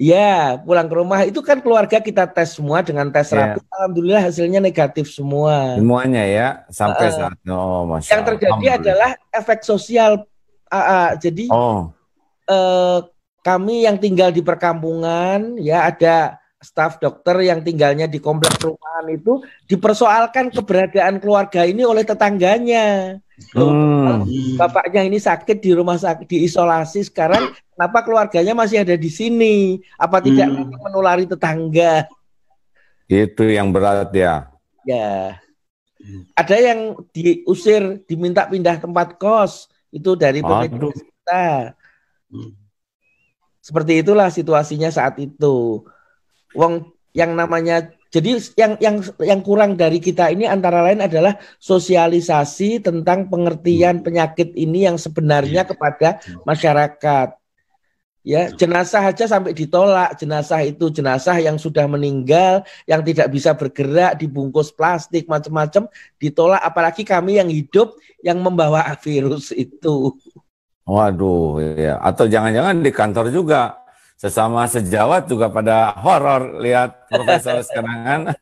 Iya, 0.00 0.56
pulang 0.64 0.88
ke 0.88 0.94
rumah 0.96 1.20
itu 1.28 1.44
kan 1.44 1.60
keluarga 1.60 2.00
kita 2.00 2.24
tes 2.24 2.56
semua 2.56 2.80
dengan 2.80 3.12
tes 3.12 3.28
ya. 3.28 3.36
rapid. 3.36 3.62
Alhamdulillah 3.68 4.22
hasilnya 4.32 4.60
negatif 4.62 5.12
semua. 5.12 5.76
Semuanya 5.76 6.24
ya, 6.24 6.48
sampai 6.72 7.06
uh, 7.10 7.12
saat 7.12 7.36
oh, 7.52 7.84
masya 7.84 8.10
Yang 8.16 8.24
terjadi 8.32 8.66
adalah 8.80 9.10
efek 9.28 9.60
sosial. 9.60 10.24
Uh, 10.70 10.76
uh, 10.78 11.08
jadi 11.20 11.44
oh. 11.52 11.92
uh, 12.48 12.98
kami 13.44 13.84
yang 13.84 14.00
tinggal 14.00 14.32
di 14.32 14.40
perkampungan 14.40 15.60
ya 15.60 15.88
ada 15.92 16.39
staf 16.60 17.00
dokter 17.00 17.40
yang 17.40 17.64
tinggalnya 17.64 18.04
di 18.04 18.20
kompleks 18.20 18.60
perumahan 18.60 19.08
itu 19.08 19.40
dipersoalkan 19.64 20.52
keberadaan 20.52 21.16
keluarga 21.16 21.64
ini 21.64 21.88
oleh 21.88 22.04
tetangganya. 22.04 23.16
Hmm. 23.56 24.28
Bapaknya 24.60 25.00
ini 25.08 25.16
sakit 25.16 25.64
di 25.64 25.72
rumah 25.72 25.96
sakit 25.96 26.28
diisolasi 26.28 27.08
sekarang, 27.08 27.56
kenapa 27.72 28.04
keluarganya 28.04 28.52
masih 28.52 28.84
ada 28.84 28.92
di 28.92 29.08
sini? 29.08 29.80
Apa 29.96 30.20
tidak 30.20 30.52
hmm. 30.52 30.76
menulari 30.76 31.24
tetangga? 31.24 32.04
Itu 33.08 33.48
yang 33.48 33.72
berat 33.72 34.12
ya. 34.12 34.52
Ya. 34.84 35.40
Ada 36.36 36.56
yang 36.60 36.80
diusir, 37.12 38.04
diminta 38.08 38.48
pindah 38.48 38.80
tempat 38.80 39.20
kos 39.20 39.68
Itu 39.92 40.16
dari 40.16 40.40
pemerintah 40.40 40.92
kita. 40.96 41.46
Seperti 43.60 44.00
itulah 44.00 44.28
situasinya 44.28 44.88
saat 44.92 45.18
itu. 45.18 45.84
Wong 46.54 46.90
yang 47.10 47.34
namanya 47.34 47.90
jadi 48.10 48.42
yang 48.58 48.72
yang 48.82 48.96
yang 49.22 49.40
kurang 49.40 49.78
dari 49.78 50.02
kita 50.02 50.34
ini 50.34 50.42
antara 50.42 50.82
lain 50.82 50.98
adalah 50.98 51.38
sosialisasi 51.62 52.82
tentang 52.82 53.30
pengertian 53.30 54.02
hmm. 54.02 54.04
penyakit 54.04 54.50
ini 54.58 54.90
yang 54.90 54.98
sebenarnya 54.98 55.62
iya. 55.62 55.70
kepada 55.70 56.08
masyarakat. 56.42 57.38
Ya, 58.20 58.52
jenazah 58.52 59.14
aja 59.14 59.24
sampai 59.24 59.56
ditolak. 59.56 60.18
Jenazah 60.18 60.60
itu 60.60 60.92
jenazah 60.92 61.40
yang 61.40 61.56
sudah 61.56 61.88
meninggal, 61.88 62.66
yang 62.84 63.00
tidak 63.00 63.32
bisa 63.32 63.56
bergerak, 63.56 64.20
dibungkus 64.20 64.68
plastik 64.74 65.24
macam-macam, 65.24 65.88
ditolak 66.20 66.60
apalagi 66.60 67.00
kami 67.00 67.40
yang 67.40 67.48
hidup 67.48 67.96
yang 68.20 68.42
membawa 68.42 68.84
virus 69.06 69.54
itu. 69.56 70.12
Waduh, 70.84 71.62
ya. 71.78 71.96
Atau 72.02 72.28
jangan-jangan 72.28 72.82
di 72.82 72.90
kantor 72.92 73.32
juga 73.32 73.79
sesama 74.20 74.68
sejawat 74.68 75.24
juga 75.24 75.48
pada 75.48 75.96
horor 75.96 76.60
lihat 76.60 77.08
Profesor 77.08 77.56
sekarang 77.66 78.36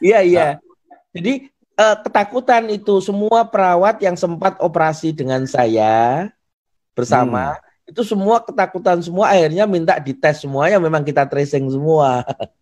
Iya 0.00 0.20
iya. 0.24 0.48
Jadi 1.12 1.48
eh, 1.52 1.96
ketakutan 2.04 2.68
itu 2.68 3.00
semua 3.00 3.48
perawat 3.48 4.00
yang 4.04 4.16
sempat 4.16 4.60
operasi 4.60 5.12
dengan 5.12 5.44
saya 5.48 6.28
bersama 6.96 7.56
hmm. 7.56 7.92
itu 7.92 8.02
semua 8.04 8.40
ketakutan 8.40 8.98
semua 9.04 9.32
akhirnya 9.32 9.68
minta 9.68 10.00
dites 10.00 10.44
semuanya 10.44 10.80
memang 10.80 11.04
kita 11.04 11.28
tracing 11.28 11.68
semua. 11.68 12.24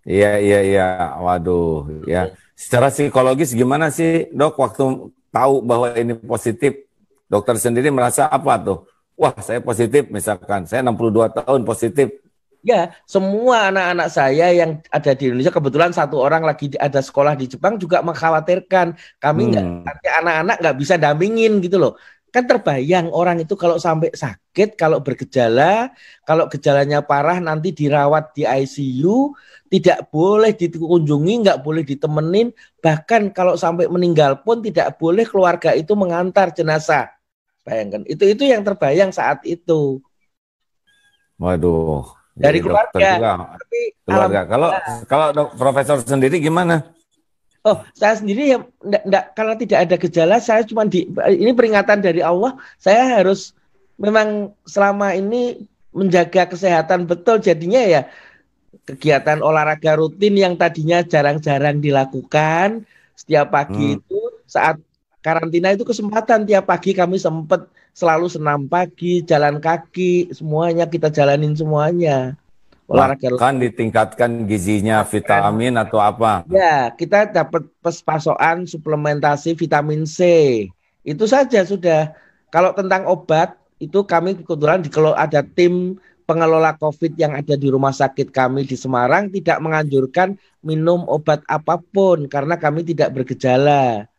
Iya 0.00 0.40
iya 0.40 0.60
iya. 0.64 0.88
Waduh 1.20 2.08
ya. 2.08 2.32
Secara 2.56 2.88
psikologis 2.88 3.52
gimana 3.52 3.92
sih 3.92 4.32
dok 4.32 4.56
waktu 4.56 5.12
tahu 5.28 5.54
bahwa 5.60 5.92
ini 5.92 6.16
positif? 6.16 6.88
Dokter 7.28 7.60
sendiri 7.60 7.92
merasa 7.92 8.24
apa 8.24 8.56
tuh? 8.56 8.88
Wah 9.20 9.36
saya 9.44 9.60
positif 9.60 10.08
misalkan, 10.08 10.64
saya 10.64 10.80
62 10.80 11.44
tahun 11.44 11.60
positif. 11.68 12.08
Ya, 12.60 12.92
semua 13.08 13.72
anak-anak 13.72 14.08
saya 14.12 14.52
yang 14.52 14.84
ada 14.92 15.16
di 15.16 15.32
Indonesia 15.32 15.52
kebetulan 15.52 15.96
satu 15.96 16.20
orang 16.20 16.44
lagi 16.44 16.72
ada 16.76 17.00
sekolah 17.00 17.32
di 17.32 17.48
Jepang 17.48 17.80
juga 17.80 18.04
mengkhawatirkan 18.04 19.00
kami 19.16 19.56
nggak 19.56 19.64
hmm. 19.64 20.16
anak-anak 20.20 20.56
nggak 20.60 20.76
bisa 20.76 21.00
dampingin 21.00 21.60
gitu 21.64 21.80
loh. 21.80 21.96
Kan 22.30 22.46
terbayang 22.46 23.10
orang 23.10 23.42
itu 23.42 23.56
kalau 23.56 23.80
sampai 23.80 24.12
sakit, 24.12 24.76
kalau 24.76 25.00
bergejala, 25.00 25.90
kalau 26.22 26.46
gejalanya 26.52 27.00
parah 27.02 27.40
nanti 27.42 27.72
dirawat 27.74 28.36
di 28.36 28.44
ICU, 28.44 29.34
tidak 29.72 30.12
boleh 30.12 30.52
dikunjungi, 30.54 31.34
nggak 31.48 31.58
boleh 31.64 31.82
ditemenin, 31.82 32.54
bahkan 32.78 33.32
kalau 33.34 33.56
sampai 33.56 33.88
meninggal 33.88 34.46
pun 34.46 34.62
tidak 34.62 35.00
boleh 35.00 35.26
keluarga 35.26 35.74
itu 35.74 35.96
mengantar 35.96 36.54
jenazah 36.54 37.08
Bayangkan, 37.64 38.02
itu 38.08 38.24
itu 38.24 38.42
yang 38.48 38.64
terbayang 38.64 39.12
saat 39.12 39.44
itu. 39.44 40.00
Waduh. 41.36 42.04
Dari 42.36 42.58
keluarga. 42.64 42.96
Juga. 42.96 43.32
Tapi 43.60 43.80
keluarga. 44.04 44.40
Kalau 44.48 44.68
kalau 45.04 45.26
dok, 45.36 45.48
profesor 45.60 45.96
sendiri 46.00 46.40
gimana? 46.40 46.88
Oh, 47.60 47.76
saya 47.92 48.16
sendiri 48.16 48.56
ya 48.56 48.58
enggak, 48.80 49.02
enggak 49.04 49.24
karena 49.36 49.54
tidak 49.60 49.78
ada 49.84 49.96
gejala, 50.00 50.36
saya 50.40 50.64
cuma 50.64 50.88
di 50.88 51.04
ini 51.36 51.52
peringatan 51.52 52.00
dari 52.00 52.24
Allah, 52.24 52.56
saya 52.80 53.20
harus 53.20 53.52
memang 54.00 54.56
selama 54.64 55.12
ini 55.12 55.68
menjaga 55.92 56.48
kesehatan 56.48 57.04
betul 57.04 57.36
jadinya 57.36 57.84
ya 57.84 58.08
kegiatan 58.88 59.44
olahraga 59.44 59.98
rutin 60.00 60.38
yang 60.38 60.54
tadinya 60.56 61.04
jarang-jarang 61.04 61.82
dilakukan 61.82 62.88
setiap 63.12 63.52
pagi 63.52 63.92
hmm. 63.92 63.96
itu 64.00 64.20
saat 64.48 64.80
karantina 65.20 65.72
itu 65.72 65.84
kesempatan 65.84 66.48
tiap 66.48 66.68
pagi 66.68 66.96
kami 66.96 67.20
sempat 67.20 67.68
selalu 67.92 68.26
senam 68.32 68.66
pagi, 68.66 69.20
jalan 69.24 69.60
kaki, 69.60 70.32
semuanya 70.32 70.88
kita 70.88 71.12
jalanin 71.12 71.52
semuanya. 71.56 72.36
Olahraga 72.90 73.38
kan 73.38 73.62
ditingkatkan 73.62 74.50
gizinya 74.50 75.06
vitamin 75.06 75.78
atau 75.78 76.02
apa? 76.02 76.42
Ya, 76.50 76.90
kita 76.90 77.30
dapat 77.30 77.70
pasokan 77.86 78.66
suplementasi 78.66 79.54
vitamin 79.54 80.02
C. 80.10 80.18
Itu 81.06 81.30
saja 81.30 81.62
sudah. 81.62 82.10
Kalau 82.50 82.74
tentang 82.74 83.06
obat 83.06 83.54
itu 83.78 84.02
kami 84.02 84.42
kebetulan 84.42 84.82
di 84.82 84.90
kalau 84.90 85.14
ada 85.14 85.46
tim 85.46 86.02
pengelola 86.26 86.74
COVID 86.82 87.14
yang 87.14 87.38
ada 87.38 87.54
di 87.54 87.70
rumah 87.70 87.94
sakit 87.94 88.34
kami 88.34 88.66
di 88.66 88.74
Semarang 88.74 89.30
tidak 89.30 89.62
menganjurkan 89.62 90.34
minum 90.66 91.06
obat 91.06 91.46
apa 91.46 91.78
pun 91.78 92.26
karena 92.26 92.58
kami 92.58 92.82
tidak 92.82 93.14
bergejala. 93.14 94.10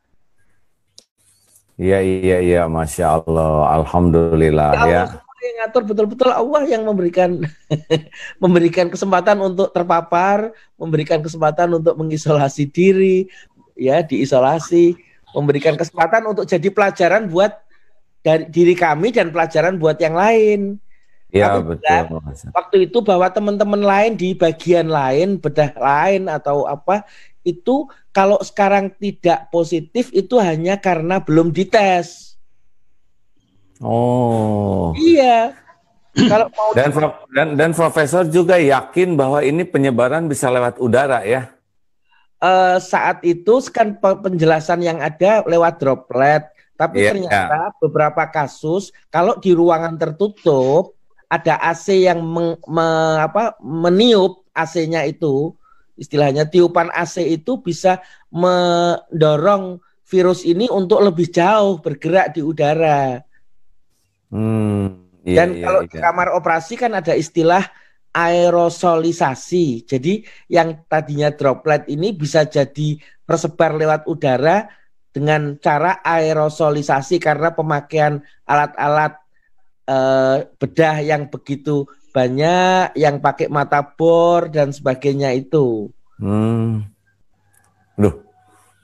Iya 1.79 1.99
iya 2.03 2.37
iya, 2.43 2.61
masya 2.67 3.21
Allah, 3.21 3.81
alhamdulillah 3.81 4.69
ya. 4.75 4.79
Allah 4.81 5.19
ya. 5.19 5.41
yang 5.41 5.55
ngatur 5.65 5.83
betul-betul 5.89 6.29
Allah 6.29 6.61
yang 6.69 6.85
memberikan 6.85 7.41
memberikan 8.43 8.87
kesempatan 8.91 9.41
untuk 9.41 9.73
terpapar, 9.73 10.53
memberikan 10.77 11.23
kesempatan 11.23 11.71
untuk 11.81 11.97
mengisolasi 11.97 12.69
diri, 12.69 13.25
ya 13.73 14.03
diisolasi, 14.05 14.93
memberikan 15.33 15.79
kesempatan 15.79 16.27
untuk 16.27 16.45
jadi 16.45 16.67
pelajaran 16.69 17.31
buat 17.31 17.57
dari 18.21 18.45
diri 18.53 18.77
kami 18.77 19.09
dan 19.09 19.33
pelajaran 19.33 19.81
buat 19.81 19.97
yang 19.97 20.13
lain. 20.13 20.77
Iya 21.31 21.63
betul. 21.63 22.19
Waktu 22.51 22.91
itu 22.91 22.99
bahwa 22.99 23.31
teman-teman 23.31 23.79
lain 23.79 24.19
di 24.19 24.35
bagian 24.35 24.91
lain, 24.91 25.39
bedah 25.39 25.71
lain 25.79 26.27
atau 26.27 26.67
apa 26.67 27.07
itu 27.41 27.89
kalau 28.13 28.37
sekarang 28.41 28.93
tidak 28.97 29.49
positif 29.49 30.13
itu 30.13 30.37
hanya 30.37 30.77
karena 30.77 31.21
belum 31.21 31.49
dites. 31.49 32.37
Oh. 33.81 34.93
Iya. 34.97 35.57
kalau 36.31 36.51
mau 36.51 36.75
dan, 36.75 36.91
dan 37.31 37.47
dan 37.55 37.71
profesor 37.71 38.27
juga 38.27 38.59
yakin 38.59 39.15
bahwa 39.15 39.39
ini 39.39 39.63
penyebaran 39.63 40.27
bisa 40.27 40.51
lewat 40.51 40.77
udara 40.83 41.23
ya. 41.23 41.47
Uh, 42.41 42.81
saat 42.81 43.21
itu 43.21 43.61
kan 43.69 43.95
penjelasan 44.01 44.81
yang 44.81 44.97
ada 44.97 45.45
lewat 45.45 45.77
droplet, 45.77 46.41
tapi 46.73 47.05
yeah, 47.05 47.13
ternyata 47.13 47.69
yeah. 47.69 47.77
beberapa 47.77 48.25
kasus 48.33 48.89
kalau 49.13 49.37
di 49.37 49.53
ruangan 49.53 49.95
tertutup 50.01 50.97
ada 51.31 51.61
AC 51.63 52.09
yang 52.11 52.19
meng, 52.19 52.59
me, 52.67 52.87
apa, 53.23 53.55
meniup 53.63 54.43
AC-nya 54.51 55.07
itu 55.07 55.55
istilahnya 56.01 56.49
tiupan 56.49 56.89
AC 56.89 57.21
itu 57.21 57.61
bisa 57.61 58.01
mendorong 58.33 59.77
virus 60.09 60.41
ini 60.43 60.65
untuk 60.67 61.05
lebih 61.05 61.29
jauh 61.29 61.77
bergerak 61.77 62.33
di 62.33 62.41
udara. 62.41 63.21
Hmm, 64.33 65.07
iya, 65.21 65.45
Dan 65.45 65.61
iya, 65.61 65.63
kalau 65.69 65.81
iya. 65.85 65.89
di 65.93 65.97
kamar 66.01 66.27
operasi 66.33 66.73
kan 66.75 66.97
ada 66.97 67.13
istilah 67.13 67.61
aerosolisasi. 68.11 69.87
Jadi 69.87 70.25
yang 70.51 70.83
tadinya 70.89 71.31
droplet 71.31 71.87
ini 71.87 72.11
bisa 72.11 72.43
jadi 72.43 72.99
tersebar 73.23 73.77
lewat 73.77 74.09
udara 74.09 74.67
dengan 75.15 75.55
cara 75.59 76.03
aerosolisasi 76.03 77.19
karena 77.23 77.55
pemakaian 77.55 78.19
alat-alat 78.43 79.15
eh, 79.87 80.37
bedah 80.59 80.97
yang 81.03 81.31
begitu 81.31 81.87
banyak 82.11 82.93
yang 82.99 83.23
pakai 83.23 83.47
mata 83.47 83.79
bor 83.81 84.51
dan 84.51 84.75
sebagainya 84.75 85.31
itu. 85.33 85.89
Hmm. 86.19 86.85
Duh, 87.97 88.15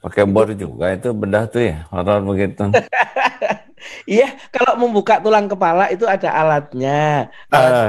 pakai 0.01 0.23
bor 0.25 0.47
juga 0.55 0.95
itu 0.95 1.11
bedah 1.13 1.45
tuh 1.51 1.61
ya, 1.67 1.85
horor 1.91 2.23
begitu. 2.23 2.71
Iya, 4.07 4.35
kalau 4.49 4.87
membuka 4.87 5.21
tulang 5.21 5.45
kepala 5.47 5.87
itu 5.93 6.03
ada 6.09 6.33
alatnya. 6.33 7.29
Ah, 7.53 7.87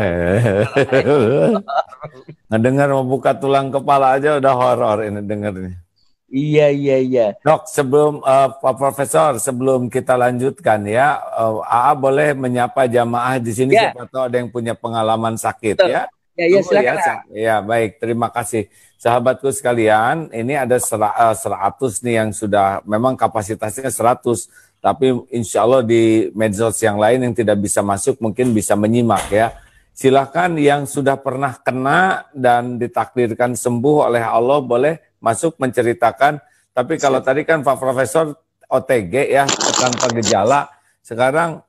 Ngedengar 2.52 2.92
membuka 2.92 3.33
tulang 3.35 3.73
kepala 3.73 4.21
aja 4.21 4.37
udah 4.37 4.54
horor 4.54 4.99
ini 5.09 5.25
dengarnya. 5.25 5.88
Iya 6.28 6.68
iya 6.68 6.97
iya. 7.00 7.26
Dok, 7.40 7.64
sebelum 7.64 8.20
uh, 8.20 8.52
Pak 8.61 8.75
Profesor, 8.76 9.40
sebelum 9.40 9.88
kita 9.88 10.12
lanjutkan 10.12 10.85
ya, 10.85 11.16
uh, 11.32 11.64
AA 11.64 11.92
boleh 11.97 12.28
menyapa 12.37 12.85
jamaah 12.85 13.40
di 13.40 13.49
sini 13.56 13.73
ya. 13.73 13.97
siapa 13.97 14.04
tahu 14.12 14.28
ada 14.28 14.37
yang 14.37 14.52
punya 14.52 14.76
pengalaman 14.76 15.40
sakit 15.40 15.80
Betul. 15.80 15.97
ya. 15.97 16.04
Ya, 16.38 16.47
ya 16.47 16.61
silakan. 16.62 16.97
Ya, 17.02 17.16
ya, 17.35 17.56
baik. 17.64 17.99
Terima 17.99 18.28
kasih. 18.30 18.68
Sahabatku 19.00 19.50
sekalian, 19.50 20.30
ini 20.30 20.54
ada 20.54 20.78
eh, 20.78 21.35
seratus 21.35 21.99
nih 22.04 22.23
yang 22.23 22.30
sudah 22.30 22.85
memang 22.87 23.18
kapasitasnya 23.18 23.90
100, 23.90 24.47
tapi 24.78 25.18
insya 25.35 25.66
Allah 25.66 25.82
di 25.82 26.30
medsos 26.37 26.78
yang 26.78 27.00
lain 27.00 27.25
yang 27.26 27.35
tidak 27.35 27.58
bisa 27.58 27.82
masuk 27.82 28.20
mungkin 28.23 28.52
bisa 28.52 28.76
menyimak 28.78 29.26
ya. 29.32 29.56
Silahkan 29.97 30.54
yang 30.54 30.87
sudah 30.87 31.18
pernah 31.18 31.58
kena 31.58 32.30
dan 32.30 32.78
ditakdirkan 32.78 33.58
sembuh 33.58 34.06
oleh 34.06 34.23
Allah 34.23 34.62
boleh 34.62 35.07
masuk 35.18 35.58
menceritakan. 35.58 36.42
Tapi 36.75 36.94
kalau 36.98 37.18
tadi 37.22 37.42
kan 37.42 37.62
Pak 37.62 37.78
Profesor 37.78 38.34
OTG 38.68 39.14
ya 39.34 39.44
tanpa 39.78 40.12
gejala, 40.14 40.70
sekarang 41.02 41.62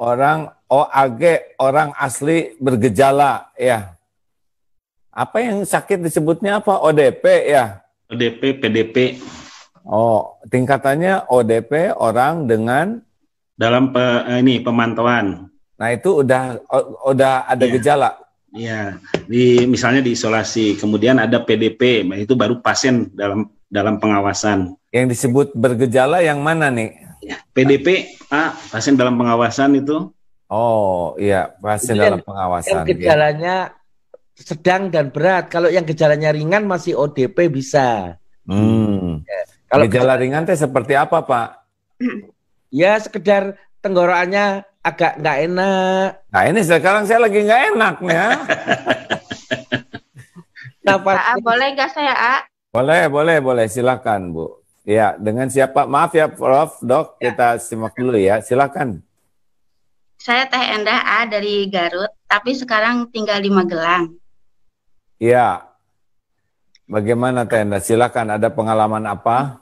orang 0.00 0.50
OAG 0.70 1.22
orang 1.60 1.90
asli 1.98 2.56
bergejala 2.56 3.50
ya. 3.58 3.94
Apa 5.10 5.42
yang 5.42 5.66
sakit 5.66 6.00
disebutnya 6.00 6.62
apa? 6.62 6.78
ODP 6.80 7.24
ya? 7.50 7.82
ODP, 8.08 8.62
PDP. 8.62 8.96
Oh, 9.84 10.38
tingkatannya 10.46 11.26
ODP 11.26 11.92
orang 11.98 12.46
dengan 12.46 13.02
dalam 13.58 13.92
pe, 13.92 14.00
ini 14.40 14.62
pemantauan. 14.64 15.50
Nah 15.76 15.88
itu 15.92 16.24
udah 16.24 16.60
udah 17.04 17.48
ada 17.48 17.64
ya. 17.66 17.72
gejala. 17.76 18.10
Iya, 18.50 18.98
di 19.30 19.62
misalnya 19.70 20.02
di 20.02 20.18
isolasi, 20.18 20.74
kemudian 20.74 21.22
ada 21.22 21.38
PDP, 21.46 22.02
itu 22.18 22.34
baru 22.34 22.58
pasien 22.58 23.06
dalam 23.14 23.46
dalam 23.70 24.02
pengawasan. 24.02 24.74
Yang 24.90 25.06
disebut 25.14 25.54
bergejala 25.54 26.18
yang 26.18 26.42
mana 26.42 26.66
nih? 26.66 26.90
Ya, 27.22 27.38
PDP, 27.54 28.18
Pak, 28.26 28.74
pasien 28.74 28.98
dalam 28.98 29.14
pengawasan 29.14 29.78
itu. 29.78 30.10
Oh, 30.50 31.14
iya, 31.14 31.54
pasien 31.62 31.94
Jadi 31.94 32.10
dalam 32.10 32.22
pengawasan. 32.26 32.66
Yang 32.66 32.82
iya. 32.82 32.90
gejalanya 32.90 33.56
ya. 33.70 33.78
sedang 34.34 34.82
dan 34.90 35.14
berat. 35.14 35.46
Kalau 35.46 35.70
yang 35.70 35.86
gejalanya 35.86 36.34
ringan 36.34 36.66
masih 36.66 36.98
ODP 36.98 37.46
bisa. 37.46 38.18
Hmm. 38.50 39.22
Ya. 39.22 39.40
Kalau 39.70 39.86
gejala 39.86 40.18
ringan 40.18 40.42
teh 40.42 40.58
seperti 40.58 40.98
apa, 40.98 41.22
Pak? 41.22 41.48
Ya, 42.70 42.94
sekedar 43.02 43.58
tenggorokannya 43.82 44.62
agak 44.80 45.20
nggak 45.20 45.38
enak. 45.48 46.08
Nah 46.32 46.42
ini 46.48 46.60
sekarang 46.64 47.04
saya 47.04 47.20
lagi 47.20 47.44
nggak 47.44 47.62
enak 47.76 47.94
nih 48.00 48.16
ya. 48.16 48.28
nah, 50.84 50.96
A, 50.96 51.32
boleh 51.40 51.68
nggak 51.76 51.90
saya 51.92 52.14
A? 52.16 52.34
Boleh, 52.72 53.10
boleh, 53.12 53.36
boleh. 53.42 53.66
Silakan 53.68 54.32
Bu. 54.32 54.60
Ya, 54.88 55.14
dengan 55.20 55.52
siapa? 55.52 55.84
Maaf 55.84 56.16
ya 56.16 56.26
Prof, 56.32 56.80
Dok, 56.80 57.20
ya. 57.20 57.30
kita 57.30 57.48
simak 57.60 57.92
dulu 57.94 58.16
ya. 58.16 58.40
Silakan. 58.40 59.04
Saya 60.20 60.48
Teh 60.48 60.64
Endah 60.76 61.00
A 61.00 61.24
dari 61.28 61.68
Garut, 61.68 62.12
tapi 62.28 62.56
sekarang 62.56 63.08
tinggal 63.12 63.40
di 63.40 63.52
Magelang. 63.52 64.16
Iya. 65.20 65.68
Bagaimana 66.88 67.44
Teh 67.44 67.60
Endah? 67.60 67.82
Silakan. 67.84 68.40
Ada 68.40 68.48
pengalaman 68.48 69.04
apa? 69.04 69.60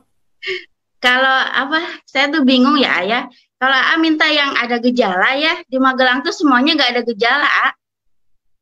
Kalau 1.03 1.39
apa? 1.51 2.03
Saya 2.07 2.31
tuh 2.31 2.47
bingung 2.47 2.79
ya, 2.79 3.03
Ayah 3.03 3.27
kalau 3.59 3.75
A 3.75 3.99
minta 3.99 4.31
yang 4.31 4.55
ada 4.55 4.79
gejala 4.79 5.35
ya, 5.35 5.59
di 5.67 5.83
Magelang 5.83 6.23
tuh 6.23 6.31
semuanya 6.31 6.79
nggak 6.79 6.91
ada 6.95 7.03
gejala, 7.03 7.49
A. 7.50 7.69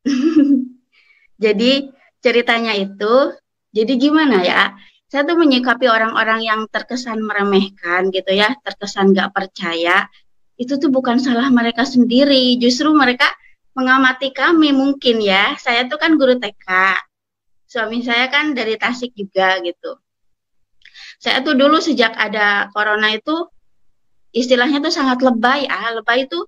jadi 1.45 1.93
ceritanya 2.25 2.73
itu, 2.73 3.37
jadi 3.77 3.93
gimana 4.01 4.41
ya? 4.41 4.73
Saya 5.13 5.29
tuh 5.29 5.37
menyikapi 5.37 5.85
orang-orang 5.87 6.49
yang 6.49 6.61
terkesan 6.73 7.21
meremehkan 7.21 8.09
gitu 8.09 8.33
ya, 8.33 8.57
terkesan 8.65 9.13
nggak 9.13 9.37
percaya. 9.37 10.09
Itu 10.57 10.81
tuh 10.81 10.89
bukan 10.89 11.21
salah 11.21 11.53
mereka 11.53 11.85
sendiri, 11.85 12.57
justru 12.57 12.89
mereka 12.97 13.29
mengamati 13.77 14.33
kami 14.33 14.73
mungkin 14.73 15.21
ya. 15.21 15.61
Saya 15.61 15.85
tuh 15.93 16.01
kan 16.01 16.17
guru 16.17 16.41
TK, 16.41 16.97
suami 17.69 18.01
saya 18.01 18.33
kan 18.33 18.57
dari 18.57 18.81
Tasik 18.81 19.13
juga 19.13 19.61
gitu. 19.61 20.01
Saya 21.21 21.45
tuh 21.45 21.53
dulu 21.53 21.85
sejak 21.85 22.17
ada 22.17 22.73
corona 22.73 23.13
itu 23.13 23.53
istilahnya 24.37 24.85
tuh 24.85 24.93
sangat 24.93 25.25
lebay 25.25 25.65
ah 25.65 25.97
lebay 25.97 26.29
itu 26.29 26.45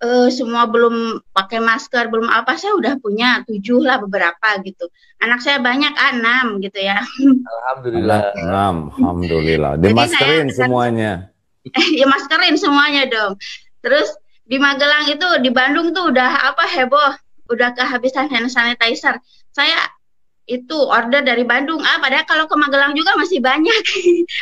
uh, 0.00 0.28
semua 0.32 0.64
belum 0.66 1.20
pakai 1.36 1.60
masker 1.60 2.08
belum 2.08 2.32
apa 2.32 2.56
saya 2.56 2.72
udah 2.74 2.96
punya 2.98 3.44
tujuh 3.44 3.84
lah 3.84 4.00
beberapa 4.00 4.56
gitu. 4.64 4.88
Anak 5.20 5.44
saya 5.44 5.60
banyak 5.60 5.92
ah, 6.00 6.16
enam 6.16 6.64
gitu 6.64 6.80
ya. 6.80 7.04
Alhamdulillah. 7.44 8.20
Enam 8.40 8.88
alhamdulillah. 8.96 9.72
Dimaskerin 9.76 10.48
saya, 10.48 10.66
semuanya. 10.66 11.12
Ya 12.00 12.08
maskerin 12.08 12.56
semuanya 12.56 13.04
dong. 13.04 13.36
Terus 13.84 14.16
di 14.48 14.56
Magelang 14.56 15.12
itu 15.12 15.28
di 15.44 15.52
Bandung 15.52 15.92
tuh 15.92 16.08
udah 16.08 16.50
apa 16.50 16.64
heboh. 16.64 17.12
Udah 17.52 17.76
kehabisan 17.76 18.32
hand 18.32 18.48
sanitizer. 18.48 19.20
Saya 19.52 19.76
itu 20.50 20.76
order 20.90 21.22
dari 21.22 21.46
Bandung. 21.46 21.78
Ah, 21.86 22.02
padahal 22.02 22.26
kalau 22.26 22.44
ke 22.50 22.58
Magelang 22.58 22.98
juga 22.98 23.14
masih 23.14 23.38
banyak. 23.38 23.82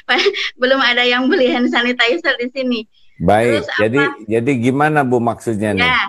Belum 0.61 0.81
ada 0.81 1.05
yang 1.05 1.29
beli 1.29 1.53
hand 1.53 1.69
sanitizer 1.69 2.33
di 2.41 2.49
sini. 2.49 2.81
Baik. 3.21 3.69
Terus 3.69 3.69
jadi 3.77 4.01
apa? 4.09 4.25
jadi 4.25 4.53
gimana 4.57 5.05
Bu 5.05 5.21
maksudnya 5.21 5.77
nih? 5.77 5.85
Ya. 5.85 6.01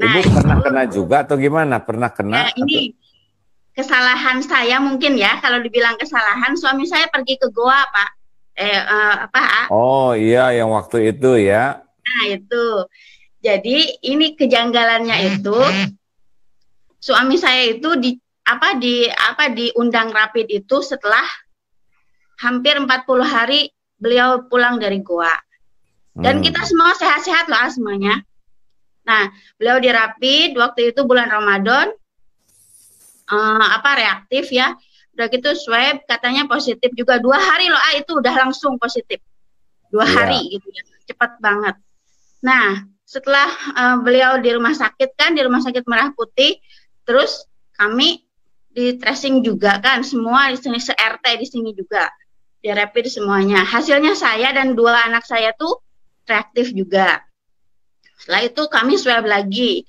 Nah, 0.00 0.16
Ibu 0.16 0.32
pernah 0.32 0.56
itu, 0.56 0.64
kena 0.64 0.82
juga 0.88 1.16
atau 1.26 1.36
gimana? 1.36 1.76
Pernah 1.82 2.10
kena? 2.14 2.36
Ya, 2.46 2.50
ini 2.62 2.94
atau? 2.94 3.82
kesalahan 3.82 4.38
saya 4.46 4.76
mungkin 4.78 5.18
ya. 5.18 5.42
Kalau 5.42 5.58
dibilang 5.58 5.98
kesalahan, 5.98 6.54
suami 6.54 6.86
saya 6.86 7.10
pergi 7.10 7.36
ke 7.36 7.50
Goa, 7.50 7.82
Pak. 7.90 8.10
Eh 8.54 8.80
uh, 8.80 9.14
apa? 9.26 9.68
Oh 9.74 10.14
iya, 10.14 10.54
yang 10.54 10.70
waktu 10.70 11.10
itu 11.10 11.36
ya. 11.42 11.82
Nah 11.82 12.22
itu. 12.30 12.86
Jadi 13.40 14.04
ini 14.04 14.36
kejanggalannya 14.36 15.16
itu 15.32 15.56
suami 17.00 17.40
saya 17.40 17.72
itu 17.72 17.96
di 17.96 18.20
apa 18.50 18.74
di 18.82 19.06
apa 19.06 19.54
diundang 19.54 20.10
rapid 20.10 20.50
itu 20.50 20.82
setelah 20.82 21.22
hampir 22.42 22.74
40 22.74 22.90
hari 23.22 23.70
beliau 24.00 24.48
pulang 24.50 24.80
dari 24.80 24.98
Goa. 25.04 25.36
Dan 26.16 26.40
hmm. 26.40 26.44
kita 26.50 26.66
semua 26.66 26.96
sehat-sehat 26.98 27.46
loh 27.46 27.70
semuanya. 27.70 28.18
Nah, 29.06 29.30
beliau 29.60 29.78
di 29.78 29.90
rapid 29.92 30.58
waktu 30.58 30.90
itu 30.90 31.06
bulan 31.06 31.30
Ramadan 31.30 31.94
uh, 33.30 33.66
apa 33.78 33.90
reaktif 33.94 34.50
ya. 34.50 34.74
Udah 35.14 35.30
gitu 35.30 35.52
swab 35.54 36.02
katanya 36.08 36.48
positif 36.48 36.90
juga 36.96 37.20
dua 37.20 37.36
hari 37.36 37.68
loh 37.68 37.78
ah 37.78 37.94
itu 37.94 38.18
udah 38.18 38.34
langsung 38.34 38.80
positif. 38.80 39.22
Dua 39.92 40.02
yeah. 40.02 40.10
hari 40.16 40.40
gitu 40.50 40.66
ya. 40.74 40.82
Cepat 41.06 41.38
banget. 41.38 41.76
Nah, 42.40 42.88
setelah 43.04 43.50
uh, 43.76 43.96
beliau 44.00 44.40
di 44.40 44.50
rumah 44.54 44.72
sakit 44.72 45.18
kan 45.18 45.36
di 45.36 45.42
rumah 45.44 45.60
sakit 45.60 45.82
Merah 45.86 46.14
Putih 46.14 46.62
terus 47.02 47.42
kami 47.74 48.22
di 48.70 48.94
tracing 48.96 49.42
juga 49.42 49.82
kan 49.82 50.06
semua 50.06 50.54
di 50.54 50.58
sini 50.58 50.78
se 50.78 50.94
RT 50.94 51.24
di 51.38 51.46
sini 51.46 51.70
juga. 51.74 52.06
Di 52.60 52.70
rapid 52.70 53.08
semuanya. 53.08 53.64
Hasilnya 53.64 54.12
saya 54.12 54.52
dan 54.52 54.76
dua 54.76 55.08
anak 55.08 55.24
saya 55.24 55.50
tuh 55.56 55.80
reaktif 56.28 56.70
juga. 56.76 57.24
Setelah 58.20 58.42
itu 58.46 58.62
kami 58.68 58.94
swab 59.00 59.24
lagi. 59.24 59.88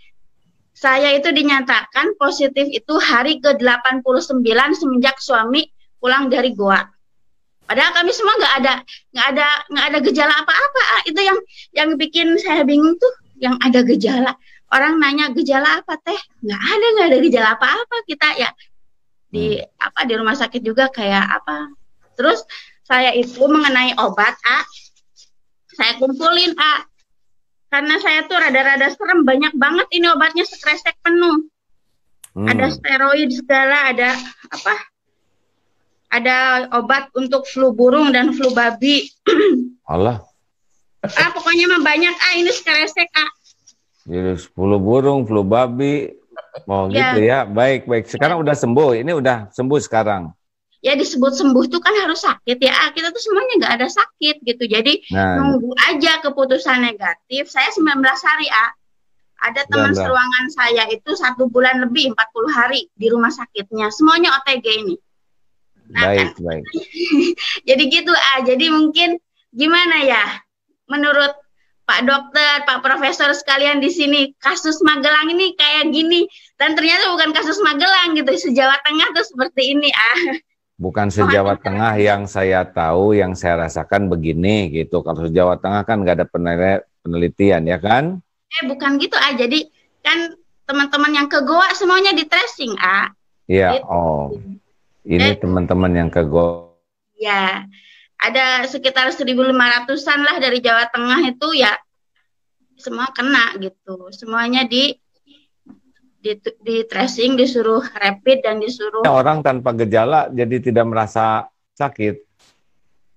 Saya 0.72 1.14
itu 1.14 1.30
dinyatakan 1.30 2.18
positif 2.18 2.66
itu 2.72 2.96
hari 2.98 3.38
ke 3.38 3.54
89 3.60 4.02
semenjak 4.74 5.20
suami 5.22 5.68
pulang 6.02 6.32
dari 6.32 6.56
Goa. 6.58 6.82
Padahal 7.70 7.92
kami 7.94 8.12
semua 8.12 8.34
nggak 8.40 8.56
ada 8.64 8.74
nggak 9.14 9.28
ada 9.36 9.48
nggak 9.70 9.86
ada 9.94 9.98
gejala 10.02 10.34
apa-apa. 10.42 10.82
Ah, 10.98 11.02
itu 11.06 11.22
yang 11.22 11.38
yang 11.76 11.90
bikin 12.00 12.34
saya 12.42 12.66
bingung 12.66 12.98
tuh 12.98 13.14
yang 13.38 13.56
ada 13.62 13.86
gejala. 13.86 14.34
Orang 14.72 14.98
nanya 14.98 15.30
gejala 15.36 15.84
apa 15.84 16.00
teh? 16.02 16.18
Nggak 16.42 16.62
ada 16.66 16.86
nggak 16.98 17.08
ada 17.14 17.18
gejala 17.20 17.50
apa-apa. 17.60 17.96
Kita 18.08 18.28
ya 18.40 18.50
di 19.32 19.58
hmm. 19.58 19.80
apa 19.80 20.00
di 20.06 20.14
rumah 20.20 20.36
sakit 20.36 20.62
juga 20.62 20.92
kayak 20.92 21.42
apa. 21.42 21.72
Terus 22.20 22.44
saya 22.84 23.16
itu 23.16 23.42
mengenai 23.48 23.96
obat 23.98 24.36
a 24.46 24.60
saya 25.72 25.98
kumpulin 25.98 26.52
a. 26.60 26.86
Karena 27.72 27.96
saya 28.04 28.28
tuh 28.28 28.36
rada-rada 28.36 28.92
serem 28.92 29.24
banyak 29.24 29.56
banget 29.56 29.88
ini 29.96 30.12
obatnya 30.12 30.44
sekresek 30.44 31.00
penuh. 31.02 31.48
Hmm. 32.32 32.48
ada 32.48 32.72
steroid 32.72 33.28
segala 33.28 33.92
ada 33.92 34.16
apa 34.48 34.76
ada 36.16 36.64
obat 36.80 37.12
untuk 37.12 37.44
flu 37.44 37.76
burung 37.76 38.16
dan 38.16 38.32
flu 38.32 38.56
babi. 38.56 39.04
Allah 39.92 40.24
ah 41.02 41.30
pokoknya 41.34 41.66
mah 41.66 41.82
banyak 41.82 42.14
ah 42.14 42.34
ini 42.38 42.52
sekresek 42.54 43.10
ah 43.18 43.32
jadi 44.06 44.38
flu 44.38 44.78
burung 44.78 45.26
flu 45.26 45.42
babi 45.42 46.14
Oh 46.68 46.92
ya. 46.92 47.16
gitu 47.16 47.20
ya. 47.24 47.40
Baik, 47.48 47.88
baik. 47.88 48.06
Sekarang 48.12 48.42
ya. 48.42 48.44
udah 48.48 48.56
sembuh. 48.56 48.92
Ini 49.00 49.12
udah 49.16 49.38
sembuh 49.56 49.80
sekarang. 49.80 50.32
Ya 50.82 50.98
disebut 50.98 51.38
sembuh 51.38 51.70
tuh 51.70 51.78
kan 51.78 51.94
harus 51.94 52.26
sakit 52.26 52.58
ya. 52.58 52.74
Ah, 52.74 52.90
kita 52.90 53.14
tuh 53.14 53.22
semuanya 53.22 53.54
nggak 53.62 53.74
ada 53.82 53.88
sakit 53.88 54.42
gitu. 54.42 54.64
Jadi 54.66 55.06
nah, 55.14 55.38
nunggu 55.38 55.72
aja 55.78 56.20
keputusan 56.26 56.82
negatif. 56.82 57.48
Saya 57.48 57.70
19 57.70 58.02
hari 58.02 58.48
ah. 58.50 58.72
Ada 59.42 59.66
teman 59.74 59.90
seruangan 59.98 60.54
saya 60.54 60.86
itu 60.94 61.18
satu 61.18 61.50
bulan 61.50 61.82
lebih 61.82 62.14
40 62.14 62.46
hari 62.54 62.86
di 62.94 63.10
rumah 63.10 63.34
sakitnya. 63.34 63.90
Semuanya 63.90 64.38
OTG 64.38 64.66
ini. 64.86 64.96
Nah, 65.90 66.14
baik, 66.14 66.38
kan? 66.38 66.46
baik. 66.46 66.64
jadi 67.70 67.84
gitu 67.90 68.14
ah. 68.14 68.40
Jadi 68.46 68.66
mungkin 68.70 69.18
gimana 69.54 70.06
ya? 70.06 70.24
Menurut 70.90 71.34
Pak 71.92 72.08
Dokter, 72.08 72.64
Pak 72.64 72.80
Profesor 72.88 73.36
sekalian 73.36 73.84
di 73.84 73.92
sini, 73.92 74.32
kasus 74.40 74.80
Magelang 74.80 75.28
ini 75.28 75.52
kayak 75.60 75.92
gini 75.92 76.24
dan 76.56 76.72
ternyata 76.72 77.12
bukan 77.12 77.36
kasus 77.36 77.60
Magelang 77.60 78.16
gitu, 78.16 78.32
sejawa 78.32 78.80
Tengah 78.88 79.12
tuh 79.12 79.28
seperti 79.28 79.76
ini 79.76 79.92
ah. 79.92 80.40
Bukan 80.80 81.12
sejawa 81.12 81.60
Tengah 81.60 82.00
yang 82.00 82.32
saya 82.32 82.64
tahu, 82.64 83.12
yang 83.12 83.36
saya 83.36 83.68
rasakan 83.68 84.08
begini 84.08 84.72
gitu. 84.72 85.04
Kalau 85.04 85.28
sejawa 85.28 85.60
Tengah 85.60 85.84
kan 85.84 86.00
nggak 86.00 86.16
ada 86.24 86.28
penelitian 87.04 87.68
ya 87.68 87.76
kan? 87.76 88.24
Eh 88.56 88.72
bukan 88.72 88.96
gitu 88.96 89.20
ah, 89.20 89.36
jadi 89.36 89.68
kan 90.00 90.40
teman-teman 90.72 91.12
yang 91.12 91.28
ke 91.28 91.44
Goa 91.44 91.76
semuanya 91.76 92.16
di 92.16 92.24
tracing 92.24 92.72
ah. 92.80 93.12
Iya, 93.52 93.84
gitu. 93.84 93.92
oh. 93.92 94.40
Ini 95.04 95.36
teman-teman 95.44 95.92
yang 95.92 96.08
ke 96.08 96.24
Goa. 96.24 96.72
Ya 97.20 97.68
ada 98.22 98.70
sekitar 98.70 99.10
1.500-an 99.10 100.20
lah 100.22 100.38
dari 100.38 100.62
Jawa 100.62 100.86
Tengah 100.94 101.20
itu 101.26 101.58
ya 101.58 101.74
semua 102.82 103.14
kena 103.14 103.54
gitu. 103.62 104.10
Semuanya 104.10 104.66
di 104.66 104.98
di, 106.22 106.38
di 106.62 106.86
tracing, 106.86 107.38
disuruh 107.38 107.82
rapid 107.82 108.46
dan 108.46 108.62
disuruh 108.62 109.06
orang 109.06 109.42
tanpa 109.42 109.74
gejala 109.74 110.30
jadi 110.34 110.58
tidak 110.62 110.86
merasa 110.90 111.50
sakit. 111.78 112.18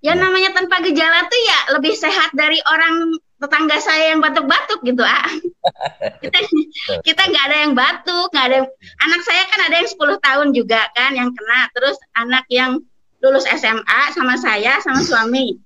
Ya 0.05 0.13
namanya 0.13 0.53
tanpa 0.53 0.85
gejala 0.85 1.25
tuh 1.29 1.41
ya 1.41 1.59
lebih 1.81 1.97
sehat 1.97 2.37
dari 2.37 2.61
orang 2.69 3.17
tetangga 3.45 3.77
saya 3.83 4.17
yang 4.17 4.25
batuk-batuk 4.25 4.81
gitu 4.89 5.05
ah 5.05 5.29
kita 6.25 6.39
kita 7.05 7.23
nggak 7.29 7.45
ada 7.53 7.57
yang 7.69 7.73
batuk 7.77 8.33
nggak 8.33 8.47
ada 8.49 8.57
yang, 8.65 8.69
anak 9.05 9.21
saya 9.21 9.43
kan 9.53 9.61
ada 9.69 9.77
yang 9.85 9.89
10 9.91 10.01
tahun 10.25 10.49
juga 10.57 10.81
kan 10.97 11.13
yang 11.13 11.29
kena 11.35 11.61
terus 11.77 11.97
anak 12.17 12.45
yang 12.49 12.81
lulus 13.21 13.45
SMA 13.49 14.01
sama 14.17 14.41
saya 14.41 14.81
sama 14.81 15.05
suami 15.05 15.61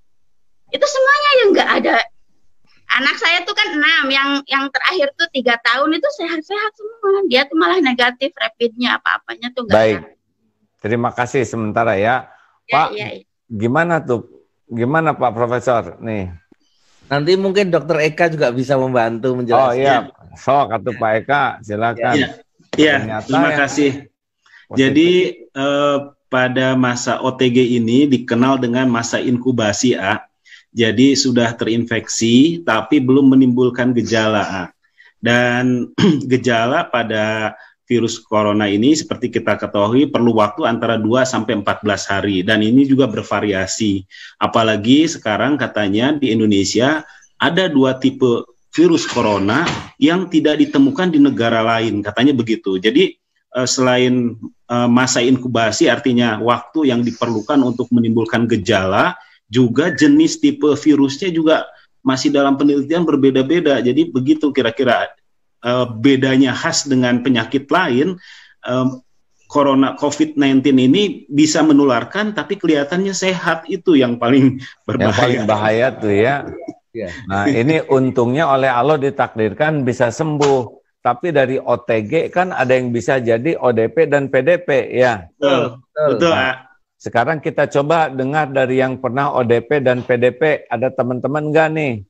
itu 0.74 0.86
semuanya 0.86 1.30
yang 1.42 1.48
nggak 1.54 1.70
ada 1.82 1.96
anak 2.88 3.16
saya 3.20 3.44
tuh 3.44 3.52
kan 3.52 3.68
enam 3.76 4.04
yang 4.08 4.30
yang 4.48 4.64
terakhir 4.72 5.12
tuh 5.14 5.28
tiga 5.30 5.60
tahun 5.60 5.92
itu 6.00 6.08
sehat-sehat 6.22 6.72
semua. 6.72 7.22
Dia 7.28 7.44
tuh 7.44 7.56
malah 7.60 7.78
negatif 7.84 8.32
rapidnya 8.34 8.96
apa-apanya 8.96 9.52
tuh 9.52 9.68
nggak 9.68 9.76
baik. 9.76 9.98
ada. 10.00 10.16
terima 10.78 11.10
kasih 11.10 11.42
sementara 11.42 11.98
ya, 11.98 12.30
ya 12.70 12.74
Pak 12.74 12.88
ya, 12.94 13.06
ya. 13.18 13.22
gimana 13.50 13.98
tuh? 13.98 14.30
Gimana 14.70 15.10
Pak 15.16 15.32
Profesor? 15.34 15.98
Nih. 15.98 16.30
Nanti 17.08 17.34
mungkin 17.40 17.72
Dokter 17.72 18.04
Eka 18.04 18.28
juga 18.28 18.52
bisa 18.52 18.76
membantu 18.76 19.32
menjelaskan. 19.32 19.68
Oh 19.68 19.72
iya. 19.74 20.06
So 20.36 20.68
kata 20.68 20.90
Pak 20.94 21.10
Eka. 21.24 21.42
Silakan. 21.64 22.14
Iya 22.14 22.96
ya, 23.08 23.18
terima 23.24 23.50
kasih. 23.56 24.06
Positif. 24.68 24.76
jadi 24.76 25.10
eh, 25.56 25.98
pada 26.28 26.76
masa 26.76 27.24
OTG 27.24 27.80
ini 27.80 28.04
dikenal 28.04 28.60
dengan 28.60 28.84
masa 28.92 29.16
inkubasi 29.16 29.96
A 29.96 30.27
jadi 30.72 31.16
sudah 31.16 31.56
terinfeksi 31.56 32.62
tapi 32.62 33.00
belum 33.00 33.32
menimbulkan 33.32 33.96
gejala. 33.96 34.72
Dan 35.18 35.90
gejala 36.32 36.86
pada 36.86 37.56
virus 37.88 38.20
corona 38.20 38.68
ini 38.68 38.92
seperti 38.92 39.32
kita 39.32 39.56
ketahui 39.56 40.12
perlu 40.12 40.36
waktu 40.36 40.68
antara 40.68 41.00
2 41.00 41.24
sampai 41.24 41.56
14 41.64 42.12
hari 42.12 42.36
dan 42.44 42.60
ini 42.60 42.84
juga 42.84 43.08
bervariasi. 43.08 44.04
Apalagi 44.36 45.08
sekarang 45.08 45.56
katanya 45.56 46.12
di 46.12 46.30
Indonesia 46.30 47.02
ada 47.40 47.70
dua 47.70 47.96
tipe 47.96 48.44
virus 48.76 49.08
corona 49.08 49.64
yang 49.96 50.28
tidak 50.28 50.60
ditemukan 50.60 51.08
di 51.08 51.18
negara 51.18 51.64
lain, 51.64 52.04
katanya 52.04 52.36
begitu. 52.36 52.76
Jadi 52.76 53.16
eh, 53.56 53.68
selain 53.68 54.36
eh, 54.68 54.88
masa 54.90 55.24
inkubasi 55.24 55.88
artinya 55.88 56.36
waktu 56.44 56.92
yang 56.92 57.00
diperlukan 57.00 57.58
untuk 57.64 57.88
menimbulkan 57.88 58.44
gejala, 58.44 59.16
juga 59.48 59.92
jenis 59.92 60.40
tipe 60.40 60.68
virusnya 60.76 61.32
juga 61.32 61.64
masih 62.04 62.32
dalam 62.32 62.56
penelitian 62.56 63.04
berbeda-beda. 63.04 63.80
Jadi 63.80 64.08
begitu 64.08 64.52
kira-kira 64.52 65.12
uh, 65.64 65.88
bedanya 65.88 66.54
khas 66.54 66.86
dengan 66.86 67.20
penyakit 67.24 67.68
lain. 67.68 68.16
Um, 68.64 69.02
corona 69.48 69.96
COVID-19 69.96 70.76
ini 70.76 71.24
bisa 71.32 71.64
menularkan, 71.64 72.36
tapi 72.36 72.60
kelihatannya 72.60 73.16
sehat 73.16 73.64
itu 73.72 73.96
yang 73.96 74.20
paling 74.20 74.60
berbahaya. 74.88 75.08
Yang 75.08 75.16
paling 75.16 75.42
bahaya 75.48 75.86
tuh 75.96 76.14
ya. 76.14 76.34
Iya. 76.92 77.08
Nah 77.28 77.44
ini 77.48 77.80
untungnya 77.88 78.48
oleh 78.48 78.68
Allah 78.68 79.00
ditakdirkan 79.00 79.82
bisa 79.88 80.12
sembuh. 80.12 80.76
Tapi 80.98 81.32
dari 81.32 81.56
OTG 81.56 82.28
kan 82.28 82.52
ada 82.52 82.74
yang 82.74 82.92
bisa 82.92 83.16
jadi 83.22 83.56
ODP 83.56 84.12
dan 84.12 84.28
PDP 84.28 84.92
ya. 84.92 85.24
Betul, 85.40 85.80
betul. 85.80 86.08
betul 86.12 86.32
nah, 86.34 86.67
sekarang 86.98 87.38
kita 87.38 87.70
coba 87.70 88.10
dengar 88.10 88.50
dari 88.50 88.82
yang 88.82 88.98
pernah 88.98 89.30
ODP 89.30 89.86
dan 89.86 90.02
PDP. 90.02 90.66
Ada 90.66 90.90
teman-teman 90.90 91.46
enggak 91.46 91.70
nih? 91.70 92.02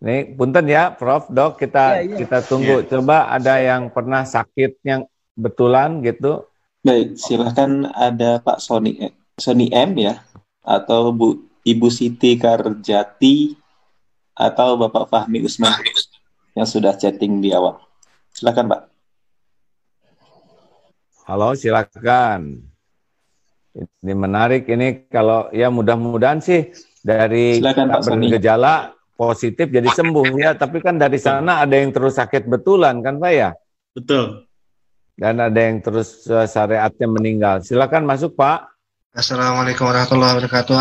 Nih, 0.00 0.32
punten 0.32 0.64
ya, 0.64 0.96
Prof, 0.96 1.28
Dok, 1.28 1.60
kita 1.60 2.00
ya, 2.00 2.08
ya. 2.08 2.16
kita 2.24 2.40
tunggu. 2.48 2.80
Ya. 2.80 2.96
Coba 2.96 3.28
ada 3.28 3.60
yang 3.60 3.92
pernah 3.92 4.24
sakit 4.24 4.80
yang 4.80 5.04
betulan 5.36 6.00
gitu. 6.00 6.48
Baik, 6.80 7.20
silahkan 7.20 7.92
ada 7.92 8.40
Pak 8.40 8.64
Sony 8.64 9.12
Sony 9.36 9.68
M 9.68 9.92
ya, 10.00 10.24
atau 10.64 11.12
Bu 11.12 11.44
Ibu 11.60 11.92
Siti 11.92 12.40
Karjati, 12.40 13.52
atau 14.32 14.80
Bapak 14.80 15.12
Fahmi 15.12 15.44
Usman 15.44 15.76
yang 16.56 16.64
sudah 16.64 16.96
chatting 16.96 17.44
di 17.44 17.52
awal. 17.52 17.76
Silakan, 18.32 18.72
Pak. 18.72 18.80
Halo, 21.28 21.52
silakan. 21.52 22.69
Ini 23.70 24.14
menarik 24.18 24.66
ini 24.66 25.06
kalau 25.06 25.46
ya 25.54 25.70
mudah-mudahan 25.70 26.42
sih 26.42 26.74
dari 27.06 27.62
Silakan, 27.62 28.02
bergejala 28.02 28.98
positif 29.14 29.70
jadi 29.70 29.86
sembuh 29.86 30.26
ya, 30.34 30.50
tapi 30.58 30.82
kan 30.82 30.98
dari 30.98 31.22
sana 31.22 31.62
ada 31.62 31.78
yang 31.78 31.94
terus 31.94 32.18
sakit 32.18 32.50
betulan 32.50 32.98
kan 32.98 33.22
Pak 33.22 33.30
ya? 33.30 33.54
Betul. 33.94 34.50
Dan 35.14 35.38
ada 35.38 35.60
yang 35.60 35.78
terus 35.84 36.26
uh, 36.26 36.48
syariatnya 36.48 37.06
meninggal. 37.06 37.62
Silakan 37.62 38.10
masuk 38.10 38.34
Pak. 38.34 38.74
Assalamualaikum 39.14 39.86
warahmatullahi 39.86 40.32
wabarakatuh. 40.40 40.76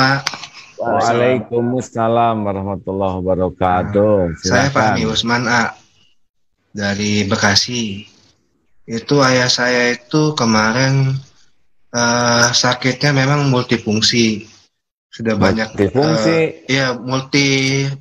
Waalaikumsalam 0.79 2.35
warahmatullahi 2.41 3.13
wabarakatuh. 3.21 4.39
Silakan. 4.39 4.49
Saya 4.49 4.67
Fahmi 4.71 5.03
Usman 5.05 5.43
A 5.45 5.75
dari 6.73 7.27
Bekasi. 7.27 8.07
Itu 8.89 9.21
ayah 9.21 9.51
saya 9.51 9.93
itu 9.93 10.33
kemarin 10.33 11.13
uh, 11.93 12.49
sakitnya 12.53 13.11
memang 13.13 13.49
multifungsi. 13.49 14.45
Sudah 15.09 15.35
banyak 15.35 15.73
multifungsi? 15.73 16.37
uh, 16.37 16.47
ya 16.69 16.85
multi 16.95 17.47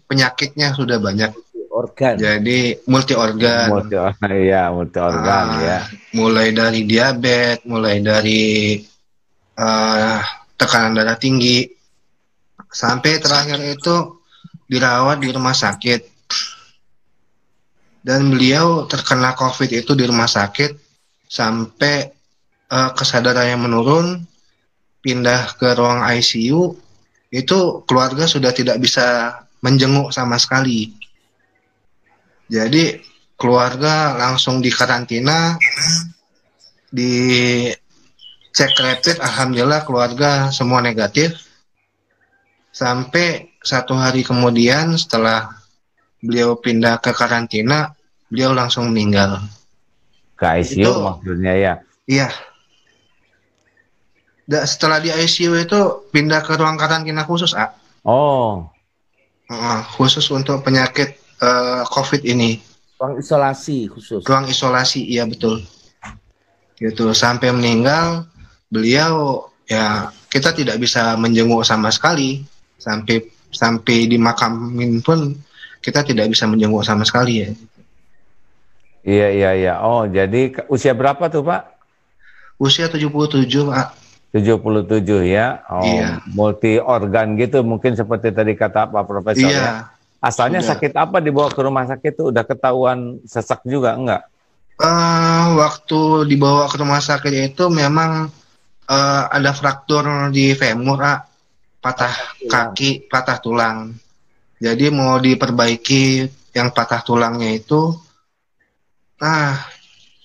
penyakitnya 0.07 0.77
sudah 0.77 1.01
banyak. 1.01 1.33
Organ? 1.68 2.18
Jadi 2.18 2.74
multi 2.90 3.14
organ 3.14 3.70
multi 3.70 3.94
ya 4.51 4.72
multi 4.74 4.98
organ 4.98 5.46
uh, 5.46 5.62
ya 5.62 5.79
mulai 6.16 6.51
dari 6.51 6.83
diabetes 6.83 7.62
mulai 7.70 8.03
dari 8.03 8.74
uh, 9.55 10.18
tekanan 10.59 10.98
darah 10.98 11.14
tinggi. 11.14 11.70
Sampai 12.66 13.22
terakhir 13.22 13.62
itu 13.62 13.94
dirawat 14.66 15.22
di 15.22 15.31
rumah 15.31 15.55
sakit. 15.55 16.18
Dan 18.03 18.35
beliau 18.35 18.88
terkena 18.90 19.38
covid 19.38 19.70
itu 19.70 19.92
di 19.94 20.03
rumah 20.03 20.27
sakit 20.27 20.74
sampai 21.31 22.17
uh, 22.72 22.90
kesadarannya 22.94 23.59
menurun, 23.59 24.24
pindah 25.00 25.57
ke 25.57 25.72
ruang 25.76 26.04
ICU, 26.04 26.76
itu 27.28 27.59
keluarga 27.85 28.24
sudah 28.24 28.52
tidak 28.52 28.81
bisa 28.81 29.37
menjenguk 29.61 30.12
sama 30.14 30.40
sekali. 30.40 30.92
Jadi 32.48 32.96
keluarga 33.37 34.16
langsung 34.16 34.64
dikarantina, 34.64 35.61
di 36.88 37.12
cek 38.52 38.72
rapid, 38.81 39.16
alhamdulillah 39.20 39.85
keluarga 39.85 40.48
semua 40.48 40.81
negatif. 40.81 41.37
Sampai 42.72 43.59
satu 43.61 43.92
hari 43.92 44.24
kemudian 44.24 44.96
setelah 44.96 45.50
beliau 46.22 46.57
pindah 46.57 46.98
ke 47.04 47.12
karantina, 47.12 47.92
beliau 48.33 48.57
langsung 48.57 48.88
meninggal. 48.90 49.44
Ke 50.38 50.62
ICU 50.62 50.87
itu, 50.87 50.92
maksudnya 51.02 51.52
ya? 51.59 51.72
Iya, 52.09 52.28
setelah 54.48 54.98
di 54.98 55.12
ICU 55.12 55.52
itu 55.61 55.80
pindah 56.08 56.40
ke 56.40 56.56
ruang 56.56 56.80
karantina 56.80 57.22
khusus, 57.28 57.52
A. 57.52 57.76
Oh. 58.08 58.64
Uh, 59.48 59.80
khusus 59.96 60.24
untuk 60.32 60.64
penyakit 60.64 61.20
uh, 61.44 61.84
COVID 61.88 62.24
ini. 62.24 62.61
Ruang 62.96 63.20
isolasi 63.20 63.92
khusus. 63.92 64.24
Ruang 64.24 64.48
isolasi, 64.48 65.04
iya 65.04 65.28
betul. 65.28 65.61
Gitu 66.80 67.12
sampai 67.12 67.52
meninggal 67.52 68.24
beliau 68.72 69.48
ya 69.68 70.08
kita 70.28 70.52
tidak 70.56 70.80
bisa 70.80 71.16
menjenguk 71.16 71.64
sama 71.64 71.88
sekali 71.88 72.44
sampai 72.78 73.24
sampai 73.48 74.06
di 74.06 74.16
dimakamin 74.16 75.00
pun 75.00 75.32
kita 75.80 76.04
tidak 76.04 76.28
bisa 76.32 76.44
menjenguk 76.48 76.84
sama 76.84 77.04
sekali 77.04 77.44
ya. 77.44 77.50
Iya 79.08 79.28
iya 79.32 79.50
iya. 79.56 79.74
Oh, 79.80 80.04
jadi 80.04 80.52
usia 80.68 80.92
berapa 80.92 81.32
tuh, 81.32 81.40
Pak? 81.46 81.80
Usia 82.61 82.90
77, 82.90 83.46
Pak. 83.46 83.88
77 84.32 85.24
ya. 85.24 85.64
Oh, 85.72 85.80
iya. 85.80 86.20
multi 86.36 86.76
organ 86.76 87.36
gitu 87.40 87.64
mungkin 87.64 87.96
seperti 87.96 88.28
tadi 88.32 88.52
kata 88.52 88.92
Pak 88.92 89.04
Profesor 89.08 89.48
iya. 89.48 89.64
ya. 89.64 89.74
Asalnya 90.18 90.60
Sudah. 90.60 90.74
sakit 90.74 90.92
apa 90.98 91.22
dibawa 91.22 91.48
ke 91.48 91.60
rumah 91.62 91.86
sakit 91.86 92.12
itu 92.18 92.34
udah 92.34 92.42
ketahuan 92.42 93.22
sesak 93.22 93.62
juga 93.62 93.94
enggak? 93.94 94.26
Uh, 94.78 95.58
waktu 95.58 96.26
dibawa 96.26 96.66
ke 96.66 96.76
rumah 96.78 96.98
sakit 96.98 97.54
itu 97.54 97.70
memang 97.70 98.30
uh, 98.90 99.22
ada 99.30 99.50
fraktur 99.54 100.06
di 100.34 100.54
femur, 100.58 100.98
ah. 101.02 101.22
patah 101.78 102.14
kaki, 102.50 103.06
patah 103.06 103.38
tulang. 103.38 103.94
Jadi 104.58 104.90
mau 104.90 105.22
diperbaiki 105.22 106.26
yang 106.50 106.74
patah 106.74 107.02
tulangnya 107.06 107.54
itu. 107.54 107.94
Nah, 109.22 109.54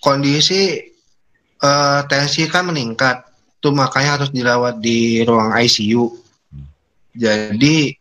kondisi 0.01 0.81
uh, 1.61 2.01
tensi 2.09 2.49
kan 2.49 2.69
meningkat 2.69 3.33
itu 3.63 3.71
makanya 3.71 4.19
harus 4.19 4.28
dirawat 4.36 4.84
di 4.84 5.23
ruang 5.23 5.56
ICU. 5.56 6.04
Jadi 7.15 7.95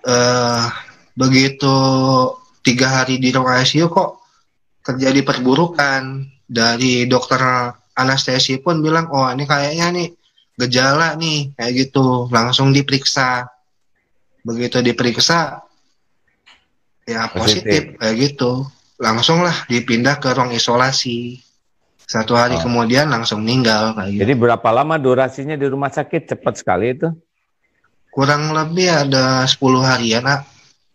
eh, 0.00 0.64
begitu 1.12 1.76
tiga 2.64 2.88
hari 2.88 3.20
di 3.20 3.28
ruang 3.28 3.52
ICU 3.52 3.92
kok 3.92 4.24
terjadi 4.80 5.20
perburukan 5.28 6.24
dari 6.48 7.04
dokter 7.04 7.36
anestesi 7.92 8.56
pun 8.64 8.80
bilang 8.80 9.12
oh 9.12 9.28
ini 9.28 9.44
kayaknya 9.44 9.92
nih 9.92 10.08
gejala 10.56 11.20
nih 11.20 11.52
kayak 11.52 11.72
gitu 11.76 12.24
langsung 12.32 12.72
diperiksa 12.72 13.44
begitu 14.40 14.80
diperiksa 14.80 15.68
ya 17.04 17.28
positif, 17.28 17.92
positif 17.92 18.00
kayak 18.00 18.14
gitu. 18.16 18.52
Langsung 18.96 19.44
lah 19.44 19.68
dipindah 19.68 20.16
ke 20.16 20.32
ruang 20.32 20.56
isolasi. 20.56 21.44
Satu 22.08 22.32
hari 22.32 22.56
oh. 22.56 22.64
kemudian 22.64 23.12
langsung 23.12 23.44
meninggal 23.44 23.92
kayak 23.92 24.16
gitu. 24.16 24.20
Jadi 24.24 24.32
berapa 24.40 24.68
lama 24.72 24.96
durasinya 24.96 25.60
di 25.60 25.66
rumah 25.68 25.92
sakit? 25.92 26.32
Cepat 26.32 26.54
sekali 26.56 26.96
itu? 26.96 27.12
Kurang 28.08 28.48
lebih 28.56 28.88
ada 28.88 29.44
10 29.44 29.60
harian, 29.84 30.24
Nak. 30.24 30.40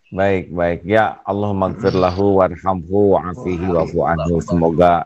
Baik, 0.10 0.50
baik. 0.50 0.80
Ya 0.90 1.22
Allah 1.22 1.54
magfir 1.54 1.94
lahu 1.94 2.42
warhamhu 2.42 3.18
wa'afihi 3.18 3.66
wa'fu 3.66 4.02
anhu. 4.06 4.42
Semoga 4.42 5.06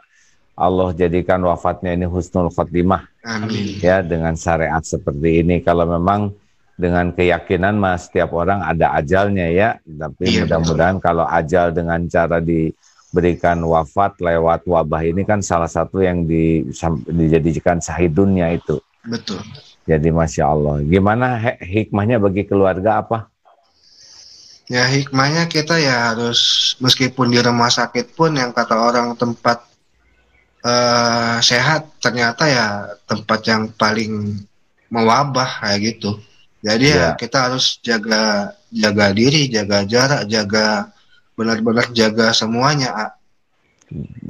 Allah 0.56 0.96
jadikan 0.96 1.44
wafatnya 1.44 1.92
ini 1.92 2.08
husnul 2.08 2.52
khotimah. 2.56 3.04
Amin. 3.28 3.76
Ya, 3.84 4.00
dengan 4.00 4.40
syariat 4.40 4.84
seperti 4.84 5.44
ini. 5.44 5.60
Kalau 5.60 5.88
memang 5.88 6.32
dengan 6.78 7.12
keyakinan 7.12 7.76
mas 7.76 8.08
setiap 8.08 8.32
orang 8.38 8.62
ada 8.62 8.94
ajalnya 9.02 9.50
ya 9.50 9.70
tapi 9.82 10.30
iya, 10.30 10.46
mudah-mudahan 10.46 11.02
kalau 11.02 11.26
ajal 11.26 11.74
dengan 11.74 12.06
cara 12.06 12.38
diberikan 13.08 13.64
wafat 13.64 14.20
lewat 14.20 14.68
wabah 14.68 15.02
ini 15.08 15.24
kan 15.24 15.40
salah 15.40 15.72
satu 15.72 16.04
yang 16.04 16.28
di, 16.28 16.68
dijadikan 17.08 17.80
sahidunnya 17.80 18.52
itu. 18.52 18.84
Betul. 19.08 19.40
Jadi 19.88 20.12
masya 20.12 20.52
Allah. 20.52 20.84
Gimana 20.84 21.40
hikmahnya 21.64 22.20
bagi 22.20 22.44
keluarga 22.44 23.00
apa? 23.00 23.32
Ya 24.68 24.84
hikmahnya 24.84 25.48
kita 25.48 25.80
ya 25.80 26.12
harus 26.12 26.76
meskipun 26.84 27.32
di 27.32 27.40
rumah 27.40 27.72
sakit 27.72 28.12
pun 28.12 28.36
yang 28.36 28.52
kata 28.52 28.76
orang 28.76 29.16
tempat 29.16 29.64
uh, 30.68 31.40
sehat 31.40 31.88
ternyata 32.04 32.44
ya 32.52 32.68
tempat 33.08 33.48
yang 33.48 33.72
paling 33.72 34.44
mewabah 34.92 35.64
kayak 35.64 35.96
gitu. 35.96 36.20
Jadi 36.60 36.92
ya, 36.92 37.00
ya. 37.00 37.10
kita 37.16 37.48
harus 37.48 37.80
jaga 37.80 38.52
jaga 38.68 39.16
diri, 39.16 39.48
jaga 39.48 39.88
jarak, 39.88 40.28
jaga 40.28 40.92
benar-benar 41.38 41.94
jaga 41.94 42.34
semuanya. 42.34 43.14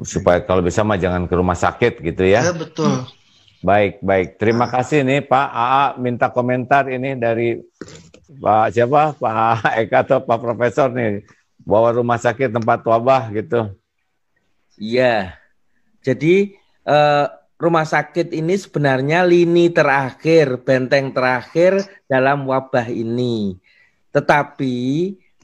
Supaya 0.04 0.44
kalau 0.44 0.62
bisa 0.62 0.84
mah 0.84 1.00
jangan 1.00 1.26
ke 1.26 1.34
rumah 1.34 1.56
sakit 1.56 2.04
gitu 2.04 2.28
ya. 2.28 2.44
Ya 2.44 2.54
betul. 2.54 3.08
Baik, 3.64 4.04
baik. 4.06 4.38
Terima 4.38 4.70
nah. 4.70 4.72
kasih 4.78 5.02
nih 5.02 5.26
Pak 5.26 5.48
AA 5.50 5.86
minta 5.98 6.30
komentar 6.30 6.86
ini 6.92 7.18
dari 7.18 7.58
Pak 8.38 8.76
siapa? 8.76 9.18
Pak 9.18 9.66
Eka 9.82 10.06
atau 10.06 10.20
Pak 10.22 10.38
Profesor 10.38 10.94
nih. 10.94 11.26
Bawa 11.66 11.96
rumah 11.96 12.20
sakit 12.22 12.54
tempat 12.54 12.86
wabah 12.86 13.34
gitu. 13.34 13.74
Iya. 14.78 15.34
Jadi 16.06 16.54
eh, 16.86 17.26
rumah 17.58 17.84
sakit 17.84 18.32
ini 18.32 18.54
sebenarnya 18.56 19.26
lini 19.26 19.74
terakhir, 19.74 20.62
benteng 20.62 21.12
terakhir 21.12 21.82
dalam 22.06 22.46
wabah 22.46 22.88
ini. 22.94 23.58
Tetapi 24.14 24.78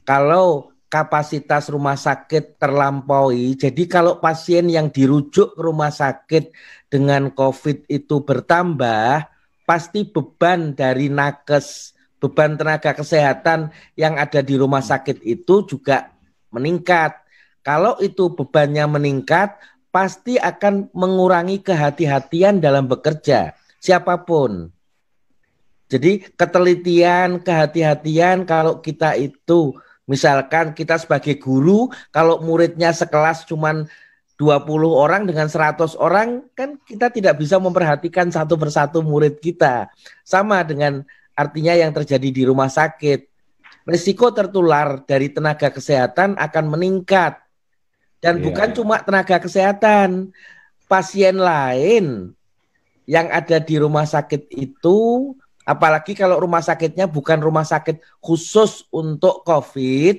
kalau 0.06 0.73
kapasitas 0.94 1.66
rumah 1.74 1.98
sakit 1.98 2.54
terlampaui, 2.54 3.58
jadi 3.58 3.82
kalau 3.90 4.22
pasien 4.22 4.70
yang 4.70 4.86
dirujuk 4.94 5.58
ke 5.58 5.58
rumah 5.58 5.90
sakit 5.90 6.54
dengan 6.86 7.34
COVID 7.34 7.90
itu 7.90 8.22
bertambah, 8.22 9.26
pasti 9.66 10.06
beban 10.06 10.70
dari 10.78 11.10
nakes, 11.10 11.98
beban 12.22 12.54
tenaga 12.54 12.94
kesehatan 12.94 13.74
yang 13.98 14.22
ada 14.22 14.38
di 14.38 14.54
rumah 14.54 14.86
sakit 14.86 15.18
itu 15.26 15.66
juga 15.66 16.14
meningkat. 16.54 17.26
Kalau 17.66 17.98
itu 17.98 18.30
bebannya 18.30 18.86
meningkat, 18.86 19.58
pasti 19.90 20.38
akan 20.38 20.94
mengurangi 20.94 21.58
kehati-hatian 21.58 22.62
dalam 22.62 22.86
bekerja, 22.86 23.58
siapa 23.82 24.22
pun. 24.22 24.70
Jadi 25.90 26.22
ketelitian, 26.38 27.42
kehati-hatian 27.42 28.46
kalau 28.46 28.78
kita 28.78 29.18
itu 29.18 29.74
misalkan 30.04 30.76
kita 30.76 31.00
sebagai 31.00 31.40
guru 31.40 31.88
kalau 32.12 32.40
muridnya 32.44 32.92
sekelas 32.92 33.48
cuman 33.48 33.88
20 34.34 34.66
orang 34.90 35.30
dengan 35.30 35.46
100 35.46 35.94
orang 35.96 36.42
kan 36.58 36.74
kita 36.82 37.08
tidak 37.14 37.38
bisa 37.38 37.56
memperhatikan 37.62 38.28
satu 38.34 38.58
persatu 38.58 38.98
murid 38.98 39.38
kita. 39.38 39.86
Sama 40.26 40.66
dengan 40.66 41.06
artinya 41.38 41.74
yang 41.74 41.94
terjadi 41.94 42.28
di 42.34 42.42
rumah 42.42 42.66
sakit. 42.66 43.30
Risiko 43.84 44.32
tertular 44.34 45.04
dari 45.06 45.30
tenaga 45.30 45.70
kesehatan 45.70 46.34
akan 46.40 46.64
meningkat 46.72 47.44
dan 48.24 48.40
yeah. 48.40 48.44
bukan 48.48 48.68
cuma 48.72 48.96
tenaga 49.04 49.36
kesehatan, 49.36 50.32
pasien 50.88 51.36
lain 51.36 52.32
yang 53.04 53.28
ada 53.28 53.60
di 53.60 53.76
rumah 53.76 54.08
sakit 54.08 54.48
itu, 54.56 55.30
apalagi 55.64 56.12
kalau 56.12 56.38
rumah 56.38 56.60
sakitnya 56.60 57.08
bukan 57.08 57.40
rumah 57.40 57.64
sakit 57.64 58.00
khusus 58.20 58.84
untuk 58.92 59.42
COVID, 59.42 60.16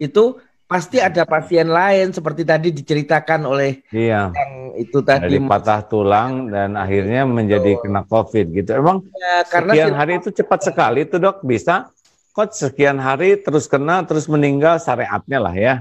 itu 0.00 0.24
pasti 0.64 1.02
ada 1.02 1.26
pasien 1.26 1.66
lain 1.66 2.14
seperti 2.14 2.46
tadi 2.46 2.70
diceritakan 2.70 3.42
oleh 3.42 3.82
iya. 3.90 4.30
yang 4.30 4.78
itu 4.78 5.02
tadi 5.02 5.26
Dari 5.26 5.42
patah 5.42 5.82
tulang 5.82 6.46
dan 6.46 6.78
akhirnya 6.78 7.26
menjadi 7.26 7.74
oh. 7.74 7.80
kena 7.82 8.02
COVID 8.06 8.46
gitu. 8.54 8.70
Emang 8.78 9.02
ya, 9.10 9.42
karena 9.50 9.72
sekian 9.74 9.94
hari 9.98 10.12
itu 10.22 10.30
cepat 10.30 10.60
sekali 10.70 11.04
itu 11.04 11.18
dok 11.18 11.42
bisa 11.42 11.90
kok 12.30 12.54
sekian 12.54 13.02
hari 13.02 13.42
terus 13.42 13.66
kena 13.66 14.06
terus 14.06 14.30
meninggal 14.30 14.78
syariatnya 14.78 15.38
lah 15.42 15.54
ya 15.58 15.74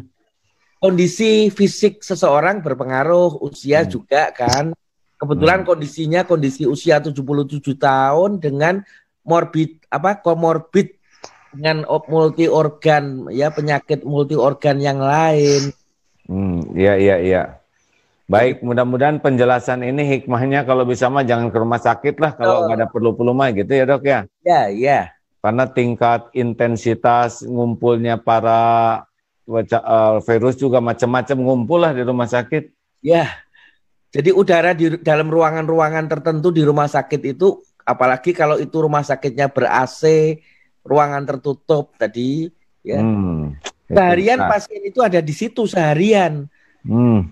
kondisi 0.79 1.51
fisik 1.51 2.01
seseorang 2.01 2.63
berpengaruh, 2.63 3.43
usia 3.43 3.83
hmm. 3.83 3.91
juga 3.91 4.31
kan. 4.31 4.71
Kebetulan 5.19 5.61
hmm. 5.61 5.67
kondisinya 5.67 6.21
kondisi 6.23 6.63
usia 6.63 7.03
77 7.03 7.59
tahun 7.75 8.39
dengan 8.39 8.79
morbid 9.27 9.83
apa 9.91 10.23
komorbid 10.23 10.95
dengan 11.51 11.83
multi 12.07 12.47
organ 12.47 13.27
ya 13.27 13.51
penyakit 13.51 14.07
multi 14.07 14.39
organ 14.39 14.79
yang 14.79 15.03
lain. 15.03 15.75
Hmm, 16.29 16.61
iya 16.77 16.95
iya 16.95 17.15
iya. 17.19 17.43
Baik, 18.29 18.61
mudah-mudahan 18.61 19.17
penjelasan 19.17 19.81
ini 19.81 20.05
hikmahnya 20.05 20.61
kalau 20.61 20.85
bisa 20.85 21.09
mah 21.09 21.25
jangan 21.25 21.49
ke 21.49 21.57
rumah 21.57 21.81
sakit 21.81 22.21
lah 22.21 22.37
kalau 22.37 22.69
nggak 22.69 22.77
oh. 22.77 22.79
ada 22.79 22.87
perlu-perlu 22.87 23.33
mah 23.33 23.49
gitu 23.57 23.73
ya 23.73 23.89
dok 23.89 24.05
ya. 24.05 24.19
Ya 24.45 24.61
ya. 24.69 24.99
Karena 25.41 25.65
tingkat 25.65 26.29
intensitas 26.37 27.41
ngumpulnya 27.41 28.21
para 28.21 28.61
uh, 29.49 30.15
virus 30.21 30.55
juga 30.61 30.77
macam-macam 30.77 31.37
ngumpul 31.41 31.79
lah 31.81 31.91
di 31.97 32.05
rumah 32.05 32.29
sakit. 32.29 32.69
Ya, 33.01 33.25
jadi 34.09 34.33
udara 34.33 34.73
di 34.73 34.97
dalam 35.05 35.29
ruangan-ruangan 35.29 36.09
tertentu 36.09 36.49
di 36.49 36.65
rumah 36.65 36.89
sakit 36.89 37.21
itu, 37.29 37.61
apalagi 37.85 38.33
kalau 38.33 38.57
itu 38.57 38.73
rumah 38.81 39.05
sakitnya 39.05 39.53
ber 39.53 39.69
AC, 39.69 40.33
ruangan 40.81 41.29
tertutup 41.29 41.93
tadi, 41.93 42.49
ya. 42.81 42.97
Hmm, 42.97 43.53
seharian 43.85 44.41
nah. 44.41 44.49
pasien 44.49 44.81
itu 44.81 44.99
ada 45.05 45.21
di 45.21 45.33
situ 45.33 45.69
seharian. 45.69 46.49
Hmm. 46.81 47.29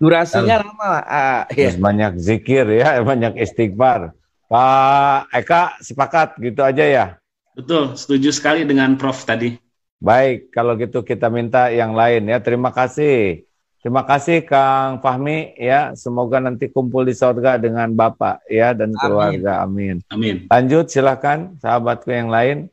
Durasinya 0.00 0.64
Dan, 0.64 0.72
lama. 0.72 0.92
Uh, 1.04 1.42
ya. 1.52 1.76
banyak 1.76 2.12
zikir 2.16 2.64
ya, 2.72 2.96
banyak 3.10 3.36
istighfar. 3.36 4.16
Pak 4.50 5.30
Eka 5.30 5.78
sepakat 5.84 6.40
gitu 6.40 6.64
aja 6.64 6.82
ya. 6.82 7.06
Betul, 7.52 7.94
setuju 7.94 8.32
sekali 8.32 8.64
dengan 8.64 8.96
Prof 8.96 9.28
tadi. 9.28 9.54
Baik, 10.00 10.48
kalau 10.48 10.80
gitu 10.80 11.04
kita 11.04 11.28
minta 11.28 11.68
yang 11.68 11.92
lain 11.92 12.24
ya. 12.24 12.40
Terima 12.40 12.72
kasih. 12.72 13.44
Terima 13.80 14.04
kasih 14.04 14.44
Kang 14.44 15.00
Fahmi 15.00 15.56
ya. 15.56 15.96
Semoga 15.96 16.36
nanti 16.36 16.68
kumpul 16.68 17.08
di 17.08 17.16
surga 17.16 17.56
dengan 17.56 17.88
Bapak 17.96 18.44
ya 18.44 18.76
dan 18.76 18.92
keluarga. 18.92 19.64
Amin. 19.64 20.04
Amin. 20.12 20.44
Lanjut 20.52 20.92
silakan 20.92 21.56
sahabatku 21.64 22.12
yang 22.12 22.28
lain. 22.28 22.68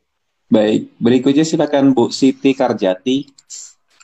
Baik, 0.51 0.91
berikutnya 0.99 1.47
silakan 1.47 1.95
Bu 1.95 2.11
Siti 2.11 2.51
Karjati. 2.51 3.23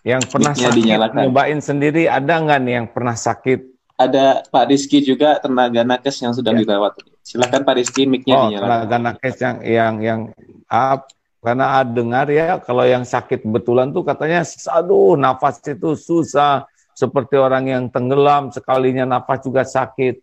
Yang 0.04 0.36
pernah 0.36 0.52
sakit, 0.52 0.76
dinyalakan. 0.76 1.20
nyobain 1.28 1.60
sendiri 1.64 2.12
ada 2.12 2.36
nggak 2.44 2.60
nih 2.60 2.74
yang 2.76 2.88
pernah 2.92 3.16
sakit? 3.16 3.60
Ada 3.96 4.44
Pak 4.52 4.68
Rizky 4.68 5.00
juga 5.00 5.40
tenaga 5.40 5.80
nakes 5.88 6.20
yang 6.20 6.36
sudah 6.36 6.52
ya. 6.52 6.60
dirawat. 6.60 7.00
Silakan 7.24 7.64
Pak 7.64 7.76
Rizky, 7.80 8.04
mic-nya 8.04 8.36
oh, 8.36 8.42
dinyalakan. 8.52 8.68
Tenaga 8.84 8.98
nakes 9.00 9.36
yang 9.40 9.58
yang 9.64 9.94
yang 10.04 10.22
up 10.68 11.08
karena 11.44 11.84
dengar 11.84 12.28
ya 12.32 12.60
kalau 12.64 12.88
yang 12.88 13.04
sakit 13.04 13.44
betulan 13.44 13.92
tuh 13.92 14.04
katanya 14.08 14.48
aduh 14.72 15.20
nafas 15.20 15.60
itu 15.68 15.92
susah 15.96 16.64
seperti 16.94 17.36
orang 17.38 17.70
yang 17.70 17.84
tenggelam 17.90 18.50
sekalinya 18.54 19.06
nafas 19.06 19.44
juga 19.46 19.66
sakit. 19.66 20.22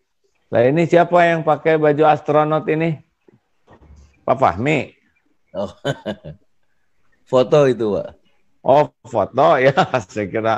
Nah 0.51 0.61
ini 0.67 0.83
siapa 0.83 1.15
yang 1.23 1.47
pakai 1.47 1.79
baju 1.79 2.03
astronot 2.07 2.67
ini? 2.67 2.99
Pak 4.27 4.37
Fahmi. 4.39 4.91
Oh. 5.55 5.71
foto 7.31 7.67
itu, 7.67 7.95
Pak. 7.95 8.09
Oh, 8.61 8.91
foto 9.03 9.57
ya. 9.63 9.73
Saya 10.05 10.27
kira 10.27 10.55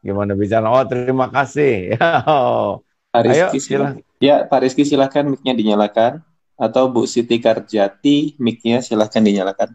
gimana 0.00 0.36
bicara. 0.36 0.68
Oh, 0.70 0.84
terima 0.86 1.28
kasih. 1.28 1.72
Ya. 1.96 2.24
Oh. 2.24 2.84
Pak 3.10 3.26
Rizky, 3.26 3.58
Ayo, 3.58 3.58
silakan. 3.58 3.94
Ya, 4.22 4.36
Pak 4.46 4.60
Rizky 4.62 4.82
silakan 4.86 5.34
mic-nya 5.34 5.52
dinyalakan. 5.56 6.22
Atau 6.54 6.92
Bu 6.92 7.08
Siti 7.08 7.42
Karjati, 7.42 8.38
mic-nya 8.38 8.84
silakan 8.84 9.24
dinyalakan. 9.26 9.74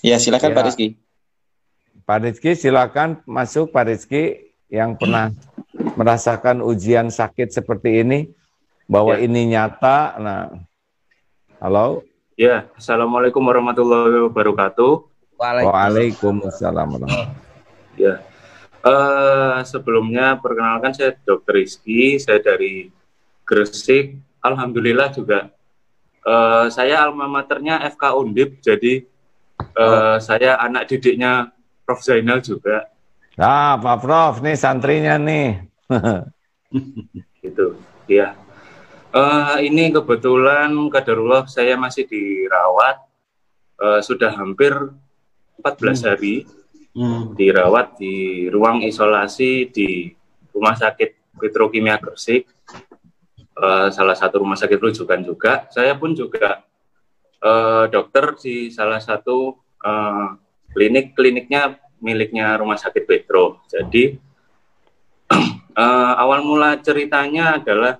Ya, 0.00 0.16
silakan 0.16 0.50
ya. 0.50 0.56
Pak 0.56 0.64
Rizky. 0.72 0.96
Pak 2.08 2.24
Rizky, 2.24 2.56
silakan 2.56 3.20
masuk 3.28 3.68
Pak 3.68 3.84
Rizky 3.84 4.56
yang 4.72 4.96
pernah 4.96 5.28
merasakan 5.92 6.64
ujian 6.64 7.12
sakit 7.12 7.52
seperti 7.52 8.00
ini, 8.00 8.32
bahwa 8.88 9.12
ya. 9.20 9.28
ini 9.28 9.52
nyata. 9.52 10.16
Nah, 10.16 10.56
halo. 11.60 12.00
Ya, 12.32 12.64
Assalamualaikum 12.80 13.44
warahmatullahi 13.44 14.24
wabarakatuh. 14.24 15.04
Waalaikumsalam. 15.36 17.04
Ya. 18.00 18.24
Uh, 18.80 19.60
sebelumnya 19.68 20.40
perkenalkan 20.40 20.96
saya 20.96 21.12
Dr. 21.12 21.60
Rizky, 21.60 22.16
saya 22.16 22.40
dari 22.40 22.88
Gresik. 23.44 24.16
Alhamdulillah 24.40 25.12
juga 25.12 25.52
uh, 26.24 26.72
saya 26.72 27.04
alma 27.04 27.28
maternya 27.28 27.84
FK 27.84 28.16
Undip, 28.16 28.64
jadi 28.64 29.04
uh, 29.76 30.16
oh. 30.16 30.16
saya 30.24 30.56
anak 30.56 30.88
didiknya 30.88 31.52
Prof 31.88 32.04
Zainal 32.04 32.44
juga. 32.44 32.84
Ah, 33.40 33.80
Pak 33.80 34.04
Prof, 34.04 34.44
nih 34.44 34.60
santrinya 34.60 35.16
nih. 35.16 35.64
gitu, 37.40 37.80
ya. 38.04 38.36
Uh, 39.08 39.56
ini 39.64 39.88
kebetulan 39.88 40.68
kadarullah 40.92 41.48
saya 41.48 41.80
masih 41.80 42.04
dirawat 42.04 43.08
uh, 43.80 44.04
sudah 44.04 44.36
hampir 44.36 44.76
14 45.64 45.64
hmm. 45.64 46.04
hari 46.04 46.36
hmm. 46.92 47.32
dirawat 47.40 47.96
di 47.96 48.46
ruang 48.52 48.84
isolasi 48.84 49.72
di 49.72 50.12
Rumah 50.52 50.76
Sakit 50.76 51.40
Petrokimia 51.40 51.96
Gresik, 51.96 52.52
uh, 53.56 53.88
salah 53.88 54.12
satu 54.18 54.44
rumah 54.44 54.60
sakit 54.60 54.76
rujukan 54.76 55.24
juga. 55.24 55.64
Saya 55.72 55.94
pun 55.94 56.12
juga 56.12 56.66
uh, 57.40 57.86
dokter 57.88 58.34
di 58.36 58.68
salah 58.74 58.98
satu 58.98 59.56
uh, 59.86 60.36
klinik 60.78 61.18
kliniknya 61.18 61.74
miliknya 61.98 62.54
Rumah 62.54 62.78
Sakit 62.78 63.02
Petro. 63.02 63.66
Jadi 63.66 64.14
uh, 65.74 66.14
awal 66.22 66.46
mula 66.46 66.78
ceritanya 66.78 67.58
adalah 67.58 67.98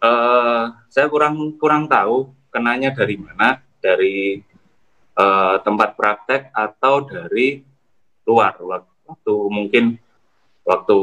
uh, 0.00 0.72
saya 0.88 1.12
kurang 1.12 1.60
kurang 1.60 1.84
tahu 1.84 2.32
kenanya 2.48 2.96
dari 2.96 3.20
mana, 3.20 3.60
dari 3.76 4.40
uh, 5.20 5.60
tempat 5.60 5.92
praktek 6.00 6.48
atau 6.56 7.04
dari 7.04 7.60
luar 8.24 8.56
waktu 8.56 9.34
mungkin 9.52 10.00
waktu 10.64 10.98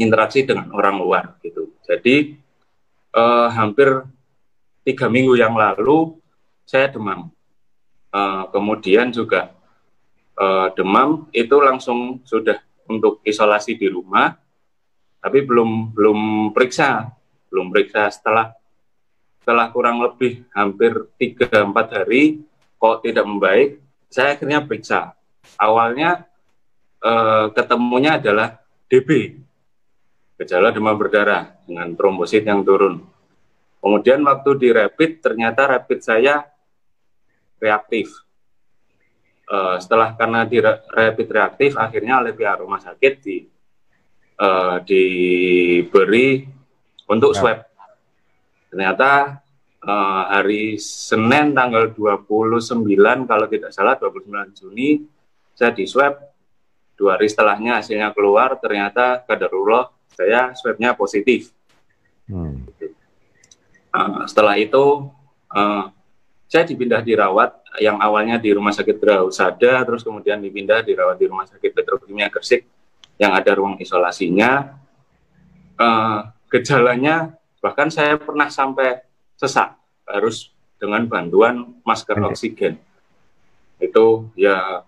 interaksi 0.00 0.48
dengan 0.48 0.72
orang 0.72 0.96
luar 0.96 1.36
gitu. 1.44 1.68
Jadi 1.84 2.40
uh, 3.12 3.52
hampir 3.52 4.08
tiga 4.88 5.12
minggu 5.12 5.36
yang 5.36 5.52
lalu 5.52 6.16
saya 6.64 6.88
demam. 6.88 7.28
Uh, 8.12 8.44
kemudian 8.52 9.08
juga 9.08 9.56
uh, 10.38 10.68
demam 10.76 11.28
itu 11.34 11.56
langsung 11.60 12.20
sudah 12.24 12.60
untuk 12.86 13.20
isolasi 13.24 13.76
di 13.76 13.88
rumah, 13.88 14.36
tapi 15.22 15.44
belum 15.44 15.94
belum 15.94 16.18
periksa 16.52 17.12
belum 17.52 17.68
periksa 17.68 18.08
setelah 18.08 18.56
setelah 19.44 19.68
kurang 19.68 20.00
lebih 20.00 20.48
hampir 20.56 21.12
3-4 21.20 21.76
hari 21.92 22.40
kok 22.80 23.04
tidak 23.04 23.28
membaik, 23.28 23.70
saya 24.08 24.34
akhirnya 24.34 24.64
periksa. 24.64 25.12
Awalnya 25.60 26.24
eh, 27.04 27.46
ketemunya 27.52 28.16
adalah 28.16 28.56
DB, 28.88 29.36
gejala 30.40 30.72
demam 30.72 30.96
berdarah 30.96 31.58
dengan 31.68 31.92
trombosit 31.92 32.46
yang 32.46 32.64
turun. 32.64 33.04
Kemudian 33.82 34.22
waktu 34.22 34.50
di 34.62 34.68
rapid, 34.70 35.18
ternyata 35.20 35.66
rapid 35.74 35.98
saya 36.00 36.46
reaktif. 37.58 38.14
Uh, 39.52 39.76
setelah 39.76 40.16
karena 40.16 40.48
di 40.48 40.64
rapid 40.64 41.28
reaktif, 41.28 41.76
akhirnya 41.76 42.24
oleh 42.24 42.32
pihak 42.32 42.64
rumah 42.64 42.80
sakit 42.80 43.20
di, 43.20 43.44
uh, 44.40 44.80
diberi 44.80 46.48
untuk 47.04 47.36
ya. 47.36 47.38
swab. 47.38 47.58
Ternyata 48.72 49.44
uh, 49.84 50.22
hari 50.32 50.80
Senin 50.80 51.52
tanggal 51.52 51.92
29 51.92 52.88
kalau 53.28 53.46
tidak 53.52 53.76
salah 53.76 54.00
29 54.00 54.56
Juni 54.56 55.04
saya 55.52 55.76
di 55.76 55.84
swab 55.84 56.16
dua 56.96 57.18
hari 57.18 57.28
setelahnya 57.28 57.82
hasilnya 57.82 58.14
keluar 58.16 58.56
ternyata 58.56 59.20
kadarullah 59.26 59.92
saya 60.12 60.56
swabnya 60.56 60.96
positif. 60.96 61.52
Hmm. 62.24 62.64
Uh, 63.92 64.24
setelah 64.24 64.56
itu 64.56 65.12
uh, 65.52 65.92
saya 66.52 66.68
dipindah 66.68 67.00
dirawat 67.00 67.64
yang 67.80 67.96
awalnya 67.96 68.36
di 68.36 68.52
rumah 68.52 68.76
sakit 68.76 69.00
Sada 69.32 69.80
terus 69.88 70.04
kemudian 70.04 70.36
dipindah 70.36 70.84
dirawat 70.84 71.16
di 71.16 71.24
rumah 71.24 71.48
sakit 71.48 71.72
Petrokimia 71.72 72.28
Gresik 72.28 72.68
yang 73.16 73.32
ada 73.32 73.56
ruang 73.56 73.80
isolasinya. 73.80 74.76
Uh, 75.80 76.28
gejalanya 76.52 77.32
bahkan 77.64 77.88
saya 77.88 78.20
pernah 78.20 78.52
sampai 78.52 79.00
sesak 79.40 79.80
harus 80.04 80.52
dengan 80.76 81.08
bantuan 81.08 81.72
masker 81.88 82.20
oksigen. 82.20 82.76
Itu 83.80 84.28
ya 84.36 84.84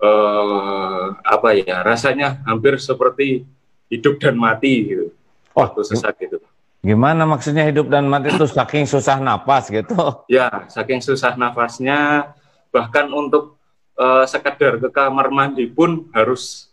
eh, 0.00 1.06
apa 1.20 1.48
ya 1.60 1.84
rasanya 1.84 2.40
hampir 2.48 2.80
seperti 2.80 3.44
hidup 3.92 4.16
dan 4.16 4.40
mati 4.40 4.88
gitu. 4.88 5.06
Oh, 5.52 5.66
waktu 5.66 5.82
sesak 5.84 6.16
itu 6.24 6.40
gimana 6.80 7.28
maksudnya 7.28 7.68
hidup 7.68 7.92
dan 7.92 8.08
mati 8.08 8.32
itu 8.32 8.48
saking 8.48 8.88
susah 8.88 9.20
nafas 9.20 9.68
gitu 9.68 9.94
ya 10.32 10.64
saking 10.68 11.04
susah 11.04 11.36
nafasnya 11.36 12.32
bahkan 12.72 13.06
untuk 13.12 13.60
eh, 14.00 14.24
sekedar 14.24 14.80
ke 14.80 14.88
kamar 14.88 15.28
mandi 15.28 15.68
pun 15.68 16.08
harus 16.16 16.72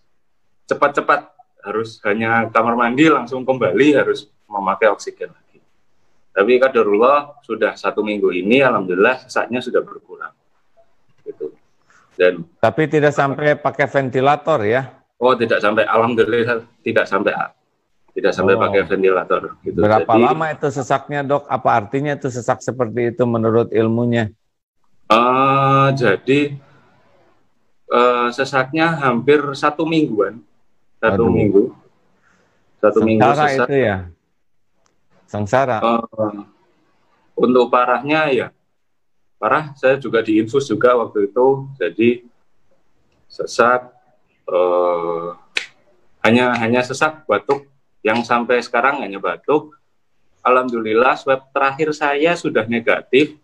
cepat-cepat 0.68 1.38
harus 1.68 2.00
hanya 2.08 2.48
kamar 2.52 2.80
mandi 2.80 3.12
langsung 3.12 3.44
kembali 3.44 4.00
harus 4.00 4.32
memakai 4.48 4.88
oksigen 4.88 5.32
lagi. 5.32 5.60
Tapi 6.32 6.54
kadarullah 6.62 7.44
sudah 7.44 7.76
satu 7.76 8.06
minggu 8.06 8.32
ini 8.32 8.64
alhamdulillah 8.64 9.28
sesaknya 9.28 9.60
sudah 9.60 9.84
berkurang. 9.84 10.32
Gitu. 11.28 11.52
Dan 12.16 12.48
tapi 12.64 12.88
tidak 12.88 13.12
sampai 13.12 13.60
pakai 13.60 13.86
ventilator 13.92 14.64
ya? 14.64 14.96
Oh 15.20 15.34
tidak 15.36 15.60
sampai 15.60 15.84
alhamdulillah 15.84 16.64
tidak 16.86 17.06
sampai 17.10 17.34
tidak 18.18 18.34
sampai 18.34 18.58
oh. 18.58 18.62
pakai 18.66 18.82
ventilator. 18.90 19.62
Gitu. 19.62 19.78
Berapa 19.78 20.10
Jadi, 20.10 20.26
lama 20.26 20.46
itu 20.50 20.68
sesaknya 20.74 21.22
dok? 21.22 21.46
Apa 21.46 21.70
artinya 21.78 22.18
itu 22.18 22.34
sesak 22.34 22.66
seperti 22.66 23.14
itu 23.14 23.24
menurut 23.30 23.70
ilmunya? 23.70 24.34
Uh, 25.06 25.94
jadi 25.94 26.58
uh, 27.92 28.28
sesaknya 28.34 28.92
hampir 29.00 29.40
satu 29.56 29.88
mingguan 29.88 30.44
satu 31.00 31.30
Aduh. 31.30 31.34
minggu 31.34 31.64
satu 32.82 33.00
Sengsara 33.02 33.08
minggu 33.08 33.32
sesat. 33.40 33.68
itu 33.68 33.76
ya 33.78 33.98
Sengsara 35.28 35.78
uh, 35.84 36.44
untuk 37.38 37.72
parahnya 37.72 38.32
ya 38.32 38.48
parah 39.38 39.72
saya 39.78 40.02
juga 40.02 40.26
diinfus 40.26 40.66
juga 40.66 40.98
waktu 40.98 41.30
itu 41.30 41.48
jadi 41.78 42.10
sesak 43.30 43.94
uh, 44.50 45.38
hanya 46.26 46.58
hanya 46.58 46.82
sesak 46.82 47.24
batuk 47.30 47.70
yang 48.06 48.22
sampai 48.22 48.62
sekarang 48.62 49.02
hanya 49.02 49.18
batuk 49.18 49.74
Alhamdulillah 50.46 51.18
swab 51.18 51.50
terakhir 51.52 51.92
saya 51.92 52.38
sudah 52.38 52.66
negatif 52.70 53.36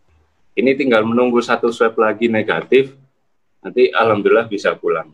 ini 0.53 0.77
tinggal 0.77 1.03
menunggu 1.03 1.41
satu 1.41 1.73
swab 1.73 1.97
lagi 1.97 2.29
negatif 2.29 2.93
nanti 3.63 3.89
Alhamdulillah 3.89 4.45
bisa 4.47 4.75
pulang 4.77 5.09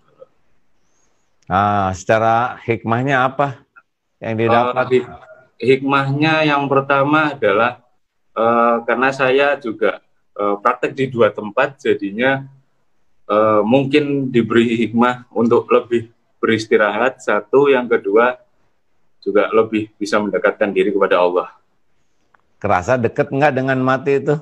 Nah, 1.50 1.90
secara 1.98 2.62
hikmahnya 2.62 3.26
apa 3.26 3.66
yang 4.22 4.38
didapat? 4.38 5.02
Uh, 5.02 5.18
hikmahnya 5.58 6.46
yang 6.46 6.70
pertama 6.70 7.34
adalah 7.34 7.82
uh, 8.38 8.86
karena 8.86 9.10
saya 9.10 9.58
juga 9.58 9.98
uh, 10.38 10.62
praktek 10.62 10.94
di 10.94 11.10
dua 11.10 11.34
tempat, 11.34 11.82
jadinya 11.82 12.46
uh, 13.26 13.66
mungkin 13.66 14.30
diberi 14.30 14.78
hikmah 14.86 15.26
untuk 15.34 15.66
lebih 15.74 16.14
beristirahat. 16.38 17.26
Satu, 17.26 17.66
yang 17.66 17.90
kedua 17.90 18.38
juga 19.20 19.52
lebih 19.52 19.92
bisa 20.00 20.18
mendekatkan 20.18 20.72
diri 20.72 20.96
kepada 20.96 21.20
Allah. 21.20 21.48
Kerasa 22.60 23.00
deket 23.00 23.32
nggak 23.32 23.54
dengan 23.56 23.80
mati 23.80 24.20
itu? 24.20 24.36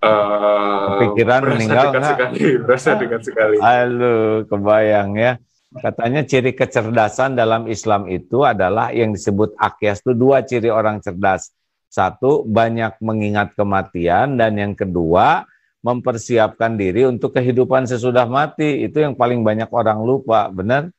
Uh, 0.00 1.00
Pikiran 1.00 1.44
meninggal 1.44 1.92
dekat 1.92 2.04
sekali, 2.08 2.40
rasa 2.68 2.90
dekat 2.96 3.20
sekali. 3.24 3.56
Halo, 3.60 4.44
kebayang 4.48 5.16
ya. 5.16 5.32
Katanya 5.74 6.22
ciri 6.22 6.54
kecerdasan 6.54 7.34
dalam 7.34 7.66
Islam 7.66 8.06
itu 8.06 8.46
adalah 8.46 8.94
yang 8.94 9.10
disebut 9.10 9.58
akias 9.58 10.04
itu 10.04 10.14
dua 10.14 10.44
ciri 10.46 10.70
orang 10.70 11.02
cerdas. 11.02 11.50
Satu, 11.90 12.46
banyak 12.46 12.98
mengingat 13.02 13.54
kematian 13.54 14.38
dan 14.38 14.54
yang 14.54 14.74
kedua, 14.74 15.46
mempersiapkan 15.84 16.74
diri 16.74 17.06
untuk 17.06 17.34
kehidupan 17.36 17.86
sesudah 17.86 18.24
mati. 18.26 18.86
Itu 18.86 19.02
yang 19.04 19.14
paling 19.14 19.42
banyak 19.42 19.68
orang 19.70 20.00
lupa, 20.02 20.48
benar? 20.48 20.90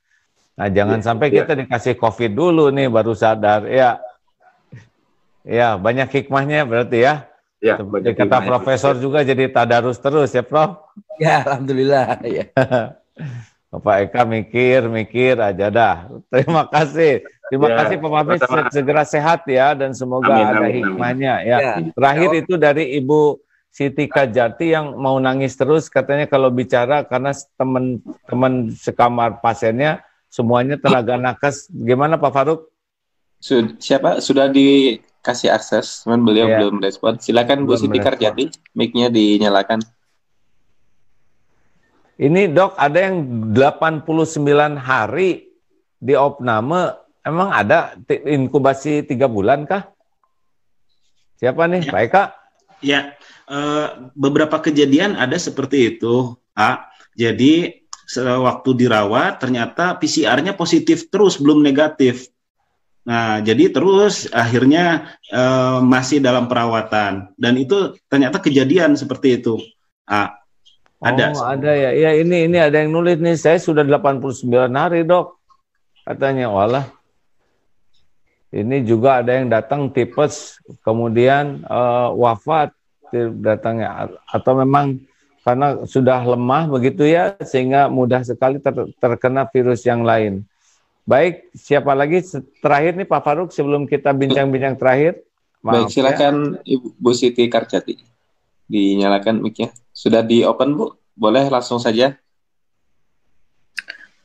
Nah, 0.55 0.67
jangan 0.71 0.99
ya, 0.99 1.05
sampai 1.11 1.27
ya. 1.31 1.43
kita 1.43 1.53
dikasih 1.59 1.93
COVID 1.99 2.31
dulu 2.31 2.71
nih 2.71 2.87
baru 2.87 3.11
sadar. 3.11 3.67
Ya, 3.67 3.99
ya 5.43 5.75
banyak 5.75 6.07
hikmahnya 6.07 6.63
berarti 6.63 7.03
ya. 7.03 7.27
Ya, 7.59 7.81
Seperti 7.81 8.13
kata 8.13 8.39
profesor 8.45 8.93
ya. 8.95 9.01
juga 9.01 9.19
jadi 9.25 9.51
tadarus 9.51 9.99
terus 9.99 10.31
ya, 10.31 10.43
Prof. 10.45 10.79
Ya, 11.19 11.43
alhamdulillah 11.43 12.23
ya. 12.23 12.45
Bapak 13.75 14.07
Eka 14.07 14.23
mikir, 14.23 14.87
mikir 14.87 15.35
aja 15.35 15.67
dah. 15.67 16.07
Terima 16.31 16.63
kasih. 16.71 17.27
Terima 17.51 17.67
ya, 17.67 17.75
kasih 17.83 17.95
Pak 17.99 18.11
Mafis 18.11 18.41
segera 18.71 19.03
sehat 19.03 19.43
ya 19.51 19.75
dan 19.75 19.91
semoga 19.91 20.31
amin, 20.31 20.47
ada 20.47 20.59
amin, 20.63 20.75
hikmahnya 20.79 21.33
amin. 21.43 21.49
ya. 21.51 21.57
ya. 21.59 21.73
Terakhir 21.91 22.29
ya. 22.31 22.39
itu 22.39 22.53
dari 22.55 22.83
Ibu 23.03 23.21
Siti 23.75 24.07
Kajati 24.07 24.71
yang 24.71 24.95
mau 24.95 25.19
nangis 25.19 25.59
terus 25.59 25.91
katanya 25.91 26.31
kalau 26.31 26.47
bicara 26.47 27.03
karena 27.03 27.35
teman-teman 27.59 28.71
sekamar 28.71 29.43
pasiennya 29.43 29.99
semuanya 30.35 30.75
tenaga 30.75 31.15
nakes. 31.23 31.71
Gimana 31.71 32.19
Pak 32.19 32.31
Faruk? 32.35 32.61
Sud 33.39 33.79
siapa 33.79 34.19
sudah 34.19 34.51
dikasih 34.51 35.55
akses, 35.55 36.03
cuman 36.03 36.27
beliau 36.27 36.51
yeah. 36.51 36.59
belum 36.59 36.83
respon. 36.83 37.15
Silakan 37.15 37.63
Bu 37.63 37.79
Siti 37.79 38.03
Karjati, 38.03 38.51
mic-nya 38.75 39.07
dinyalakan. 39.07 39.79
Ini 42.15 42.47
dok 42.51 42.79
ada 42.79 43.11
yang 43.11 43.51
89 43.51 44.07
hari 44.79 45.51
di 45.99 46.15
opname, 46.15 46.95
emang 47.27 47.51
ada 47.51 47.91
inkubasi 48.07 49.03
tiga 49.03 49.27
bulan 49.27 49.67
kah? 49.67 49.91
Siapa 51.35 51.67
nih, 51.67 51.83
ya. 51.83 51.91
Pak 51.91 52.01
Eka? 52.07 52.23
Ya, 52.79 52.99
uh, 53.51 54.07
beberapa 54.15 54.63
kejadian 54.63 55.19
ada 55.19 55.35
seperti 55.35 55.99
itu, 55.99 56.39
A. 56.55 56.87
Jadi 57.19 57.84
waktu 58.21 58.69
dirawat 58.85 59.41
ternyata 59.41 59.97
PCR-nya 59.97 60.53
positif 60.53 61.09
terus 61.09 61.41
belum 61.41 61.65
negatif. 61.65 62.29
Nah, 63.05 63.37
jadi 63.37 63.69
terus 63.69 64.25
akhirnya 64.33 65.13
uh, 65.29 65.77
masih 65.81 66.17
dalam 66.17 66.49
perawatan 66.49 67.29
dan 67.37 67.53
itu 67.53 67.93
ternyata 68.09 68.41
kejadian 68.41 68.97
seperti 68.97 69.37
itu. 69.41 69.61
A. 70.09 70.33
Ada. 71.05 71.37
Oh, 71.37 71.45
ada 71.45 71.71
ya. 71.73 71.91
Ya 71.93 72.11
ini 72.17 72.49
ini 72.49 72.57
ada 72.57 72.81
yang 72.81 72.89
nulis 72.89 73.21
nih, 73.21 73.37
saya 73.37 73.61
sudah 73.61 73.85
89 73.85 74.49
hari, 74.73 75.05
Dok. 75.05 75.37
Katanya, 76.01 76.49
walah. 76.49 76.89
Ini 78.49 78.87
juga 78.87 79.19
ada 79.21 79.35
yang 79.35 79.51
datang 79.51 79.91
tipes, 79.91 80.57
kemudian 80.81 81.61
uh, 81.67 82.09
wafat 82.15 82.71
datangnya 83.43 84.17
atau 84.31 84.53
memang 84.57 84.97
karena 85.45 85.85
sudah 85.85 86.25
lemah 86.25 86.65
begitu 86.73 87.05
ya 87.05 87.37
sehingga 87.45 87.85
mudah 87.85 88.25
sekali 88.25 88.57
ter, 88.57 88.73
terkena 88.97 89.45
virus 89.45 89.85
yang 89.85 90.01
lain. 90.01 90.41
Baik, 91.05 91.53
siapa 91.53 91.93
lagi 91.93 92.25
terakhir 92.65 92.97
nih 92.97 93.05
Pak 93.05 93.21
Faruk 93.21 93.49
sebelum 93.53 93.85
kita 93.85 94.09
bincang-bincang 94.09 94.73
terakhir? 94.73 95.21
Maaf, 95.61 95.85
Baik, 95.85 95.93
silakan 95.93 96.57
ya. 96.65 96.81
Ibu 96.81 97.11
Siti 97.13 97.45
Karjati. 97.45 97.93
Dinyalakan 98.65 99.45
mic-nya. 99.45 99.69
Sudah 99.93 100.25
di 100.25 100.41
open, 100.41 100.73
Bu? 100.73 100.97
Boleh 101.13 101.45
langsung 101.53 101.77
saja. 101.77 102.17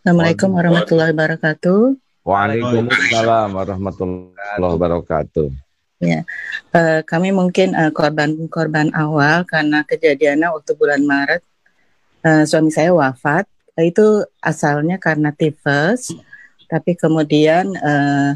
Assalamualaikum 0.01 0.57
warahmatullahi 0.57 1.13
wabarakatuh. 1.13 2.01
Waalaikumsalam 2.25 3.53
warahmatullahi 3.53 4.57
wabarakatuh. 4.57 5.70
Ya, 6.01 6.25
uh, 6.73 7.05
kami 7.05 7.29
mungkin 7.29 7.77
uh, 7.77 7.93
korban-korban 7.93 8.89
awal 8.97 9.45
karena 9.45 9.85
kejadiannya 9.85 10.49
waktu 10.49 10.73
bulan 10.73 11.05
Maret 11.05 11.45
uh, 12.25 12.49
suami 12.49 12.73
saya 12.73 12.97
wafat. 12.97 13.45
Itu 13.77 14.25
asalnya 14.41 14.97
karena 14.97 15.29
tifus, 15.33 16.17
tapi 16.73 16.97
kemudian 16.97 17.77
uh, 17.77 18.33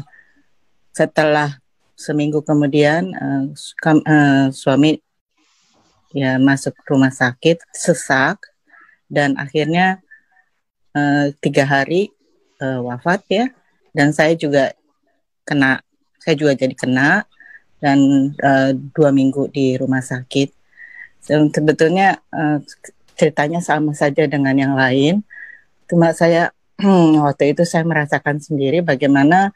setelah 0.93 1.57
seminggu 1.97 2.45
kemudian 2.45 3.13
uh, 3.17 3.49
uh, 3.49 4.45
suami 4.53 5.01
ya 6.13 6.37
masuk 6.37 6.77
rumah 6.85 7.09
sakit 7.09 7.65
sesak. 7.73 8.45
Dan 9.09 9.41
akhirnya 9.41 10.05
uh, 10.93 11.33
tiga 11.41 11.65
hari 11.65 12.13
uh, 12.61 12.85
wafat 12.85 13.25
ya. 13.25 13.45
Dan 13.89 14.13
saya 14.13 14.37
juga 14.37 14.69
kena 15.49 15.81
saya 16.21 16.37
juga 16.37 16.53
jadi 16.57 16.73
kena 16.77 17.25
dan 17.85 18.33
uh, 18.41 18.73
dua 18.73 19.13
minggu 19.13 19.53
di 19.53 19.77
rumah 19.77 20.01
sakit. 20.01 20.49
Dan 21.29 21.53
sebetulnya 21.53 22.17
uh, 22.33 22.57
ceritanya 23.13 23.61
sama 23.61 23.93
saja 23.93 24.25
dengan 24.25 24.57
yang 24.57 24.73
lain. 24.73 25.21
Cuma 25.85 26.09
saya 26.17 26.49
waktu 27.25 27.53
itu 27.53 27.61
saya 27.61 27.85
merasakan 27.85 28.41
sendiri 28.41 28.81
bagaimana 28.81 29.53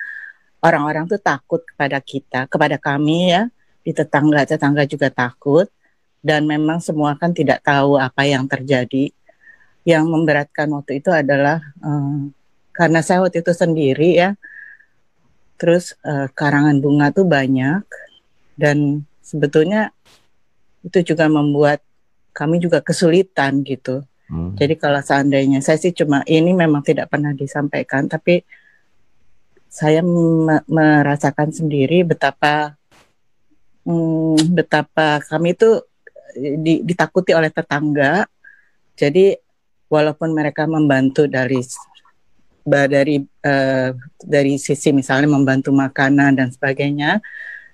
orang-orang 0.61 1.09
tuh 1.09 1.17
takut 1.17 1.65
kepada 1.65 1.97
kita 1.97 2.45
kepada 2.45 2.77
kami 2.77 3.33
ya. 3.33 3.49
Di 3.81 3.97
tetangga 3.97 4.45
tetangga 4.45 4.85
juga 4.85 5.09
takut. 5.09 5.65
Dan 6.21 6.45
memang 6.45 6.83
semua 6.83 7.17
kan 7.17 7.33
tidak 7.33 7.65
tahu 7.65 7.97
apa 7.97 8.29
yang 8.29 8.45
terjadi. 8.45 9.09
Yang 9.89 10.05
memberatkan 10.05 10.69
waktu 10.69 11.01
itu 11.01 11.09
adalah 11.09 11.65
um, 11.81 12.29
karena 12.77 13.01
saya 13.01 13.25
waktu 13.25 13.41
itu 13.41 13.55
sendiri 13.55 14.19
ya, 14.19 14.29
terus 15.59 15.95
uh, 16.03 16.27
karangan 16.31 16.79
bunga 16.79 17.11
tuh 17.11 17.27
banyak 17.27 17.83
dan 18.59 19.07
sebetulnya 19.23 19.95
itu 20.83 21.15
juga 21.15 21.31
membuat 21.31 21.79
kami 22.35 22.59
juga 22.59 22.83
kesulitan 22.83 23.63
gitu. 23.63 24.03
Hmm. 24.27 24.53
Jadi 24.59 24.75
kalau 24.75 24.99
seandainya 24.99 25.63
saya 25.63 25.79
sih 25.79 25.95
cuma 25.95 26.21
ini 26.27 26.51
memang 26.51 26.83
tidak 26.83 27.09
pernah 27.09 27.31
disampaikan, 27.31 28.05
tapi 28.11 28.43
saya 29.69 30.03
merasakan 30.67 31.55
sendiri 31.55 32.03
betapa 32.03 32.75
hmm, 33.87 34.53
betapa 34.53 35.23
kami 35.23 35.55
itu 35.55 35.81
di, 36.35 36.85
ditakuti 36.85 37.33
oleh 37.33 37.49
tetangga. 37.49 38.27
Jadi 38.93 39.33
walaupun 39.89 40.35
mereka 40.35 40.69
membantu 40.69 41.25
dari 41.25 41.61
dari 42.69 43.17
uh, 43.23 43.89
dari 44.21 44.53
sisi 44.61 44.93
misalnya 44.93 45.25
membantu 45.31 45.73
makanan 45.73 46.37
dan 46.37 46.53
sebagainya, 46.53 47.17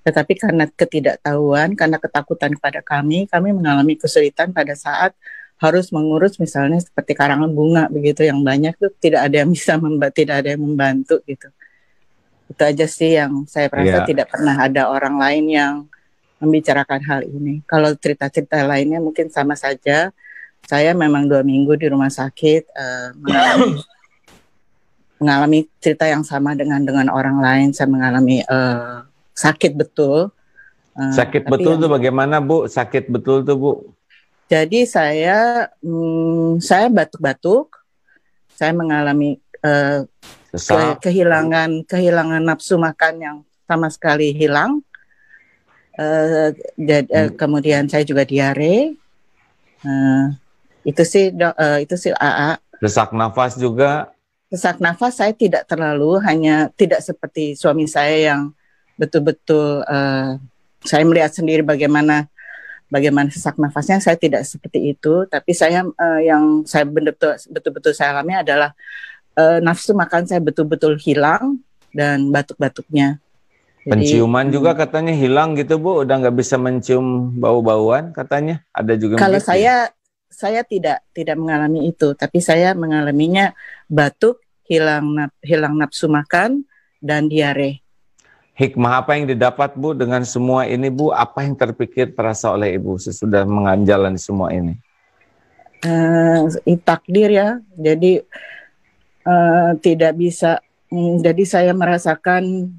tetapi 0.05 0.37
karena 0.37 0.69
ketidaktahuan, 0.69 1.73
karena 1.73 1.97
ketakutan 1.97 2.53
kepada 2.53 2.85
kami, 2.85 3.25
kami 3.25 3.49
mengalami 3.57 3.97
kesulitan 3.97 4.53
pada 4.53 4.77
saat 4.77 5.17
harus 5.57 5.89
mengurus 5.89 6.37
misalnya 6.37 6.77
seperti 6.77 7.17
karangan 7.17 7.49
bunga 7.49 7.87
begitu 7.87 8.27
yang 8.27 8.43
banyak 8.43 8.75
tuh 8.77 8.93
tidak 9.01 9.25
ada 9.25 9.41
yang 9.41 9.49
bisa 9.57 9.81
membantu, 9.81 10.13
tidak 10.13 10.35
ada 10.45 10.49
yang 10.53 10.61
membantu 10.61 11.15
gitu. 11.25 11.49
Itu 12.45 12.61
aja 12.61 12.85
sih 12.85 13.17
yang 13.17 13.49
saya 13.49 13.65
rasa 13.73 14.05
yeah. 14.05 14.05
tidak 14.05 14.29
pernah 14.29 14.53
ada 14.53 14.93
orang 14.93 15.17
lain 15.17 15.45
yang 15.49 15.73
membicarakan 16.37 17.01
hal 17.01 17.25
ini. 17.25 17.65
Kalau 17.65 17.89
cerita-cerita 17.97 18.61
lainnya 18.61 19.01
mungkin 19.01 19.33
sama 19.33 19.57
saja. 19.57 20.13
Saya 20.65 20.97
memang 20.97 21.29
dua 21.29 21.45
minggu 21.45 21.77
di 21.77 21.85
rumah 21.89 22.09
sakit 22.09 22.73
uh, 22.73 23.09
mengalami 23.21 23.69
mengalami 25.21 25.59
cerita 25.77 26.09
yang 26.09 26.25
sama 26.25 26.53
dengan 26.53 26.81
dengan 26.81 27.09
orang 27.09 27.37
lain. 27.41 27.69
Saya 27.73 27.89
mengalami 27.89 28.41
uh, 28.45 29.05
sakit 29.35 29.75
betul. 29.75 30.31
Uh, 30.95 31.11
sakit 31.11 31.45
betul 31.45 31.75
tuh 31.77 31.91
bagaimana 31.91 32.39
bu? 32.39 32.65
Sakit 32.65 33.11
betul 33.11 33.43
tuh 33.43 33.55
bu? 33.59 33.71
Jadi 34.47 34.87
saya 34.87 35.69
hmm, 35.83 36.63
saya 36.63 36.87
batuk-batuk. 36.89 37.75
Saya 38.55 38.71
mengalami 38.71 39.35
uh, 39.61 40.07
ke 40.55 40.79
kehilangan 41.03 41.83
kehilangan 41.83 42.39
nafsu 42.39 42.79
makan 42.79 43.13
yang 43.19 43.37
sama 43.67 43.91
sekali 43.91 44.31
hilang 44.31 44.79
Uh, 45.95 46.51
uh, 46.51 47.29
kemudian 47.39 47.87
saya 47.87 48.03
juga 48.03 48.27
diare. 48.27 48.99
Uh, 49.79 50.35
itu 50.83 51.03
sih 51.07 51.31
do, 51.31 51.47
uh, 51.55 51.79
itu 51.79 51.95
sih 51.95 52.11
AA. 52.11 52.59
Sesak 52.83 53.15
nafas 53.15 53.55
juga. 53.55 54.11
Sesak 54.51 54.83
nafas 54.83 55.15
saya 55.15 55.31
tidak 55.31 55.63
terlalu 55.71 56.19
hanya 56.27 56.67
tidak 56.75 56.99
seperti 56.99 57.55
suami 57.55 57.87
saya 57.87 58.35
yang 58.35 58.51
betul-betul 58.95 59.83
uh, 59.85 60.39
saya 60.83 61.03
melihat 61.03 61.31
sendiri 61.33 61.61
bagaimana 61.65 62.27
bagaimana 62.87 63.27
sesak 63.33 63.59
nafasnya 63.59 63.99
saya 63.99 64.15
tidak 64.15 64.47
seperti 64.47 64.95
itu 64.95 65.27
tapi 65.27 65.51
saya 65.51 65.83
uh, 65.83 66.21
yang 66.21 66.63
saya 66.63 66.87
betul 66.87 67.35
betul-betul 67.51 67.91
saya 67.91 68.15
alami 68.15 68.39
adalah 68.39 68.71
uh, 69.35 69.59
nafsu 69.59 69.91
makan 69.91 70.29
saya 70.29 70.39
betul-betul 70.39 70.95
hilang 71.01 71.59
dan 71.91 72.29
batuk-batuknya 72.31 73.19
Penciuman 73.85 74.49
juga 74.49 74.73
hmm. 74.73 74.79
katanya 74.81 75.13
hilang 75.13 75.53
gitu 75.53 75.77
Bu, 75.77 76.01
udah 76.01 76.17
nggak 76.17 76.35
bisa 76.41 76.57
mencium 76.57 77.37
bau-bauan 77.37 78.09
katanya. 78.17 78.65
Ada 78.73 78.97
juga 78.97 79.21
Kalau 79.21 79.37
begitu. 79.37 79.49
saya 79.53 79.93
saya 80.25 80.65
tidak 80.65 81.05
tidak 81.13 81.37
mengalami 81.37 81.93
itu, 81.93 82.17
tapi 82.17 82.41
saya 82.41 82.73
mengalaminya 82.73 83.53
batuk, 83.85 84.41
hilang 84.65 85.29
hilang 85.45 85.77
nafsu 85.77 86.09
makan 86.09 86.65
dan 86.97 87.29
diare. 87.29 87.84
Hikmah 88.55 89.03
apa 89.03 89.19
yang 89.19 89.27
didapat 89.27 89.75
Bu 89.75 89.91
dengan 89.91 90.23
semua 90.23 90.63
ini 90.63 90.87
Bu? 90.87 91.11
Apa 91.11 91.43
yang 91.43 91.59
terpikir 91.59 92.15
terasa 92.15 92.55
oleh 92.55 92.79
Ibu 92.79 92.95
sesudah 92.97 93.43
menganjalan 93.43 94.15
semua 94.15 94.55
ini? 94.55 94.79
Uh, 95.83 96.47
takdir 96.81 97.35
ya. 97.35 97.59
Jadi 97.75 98.23
uh, 99.27 99.75
tidak 99.83 100.15
bisa. 100.15 100.63
Um, 100.87 101.19
jadi 101.19 101.43
saya 101.43 101.71
merasakan 101.75 102.71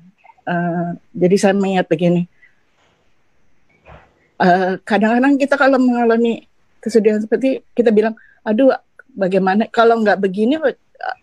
Uh, 0.47 0.95
jadi 1.11 1.35
saya 1.43 1.59
mengingat 1.59 1.91
begini, 1.91 2.31
kadang 4.39 4.79
kadang-kadang 4.87 5.35
kita 5.43 5.59
kalau 5.59 5.75
mengalami 5.75 6.47
kesedihan 6.79 7.19
seperti 7.19 7.67
kita 7.75 7.91
bilang, 7.91 8.15
aduh 8.47 8.71
bagaimana 9.11 9.67
kalau 9.75 9.99
nggak 9.99 10.23
begini 10.23 10.55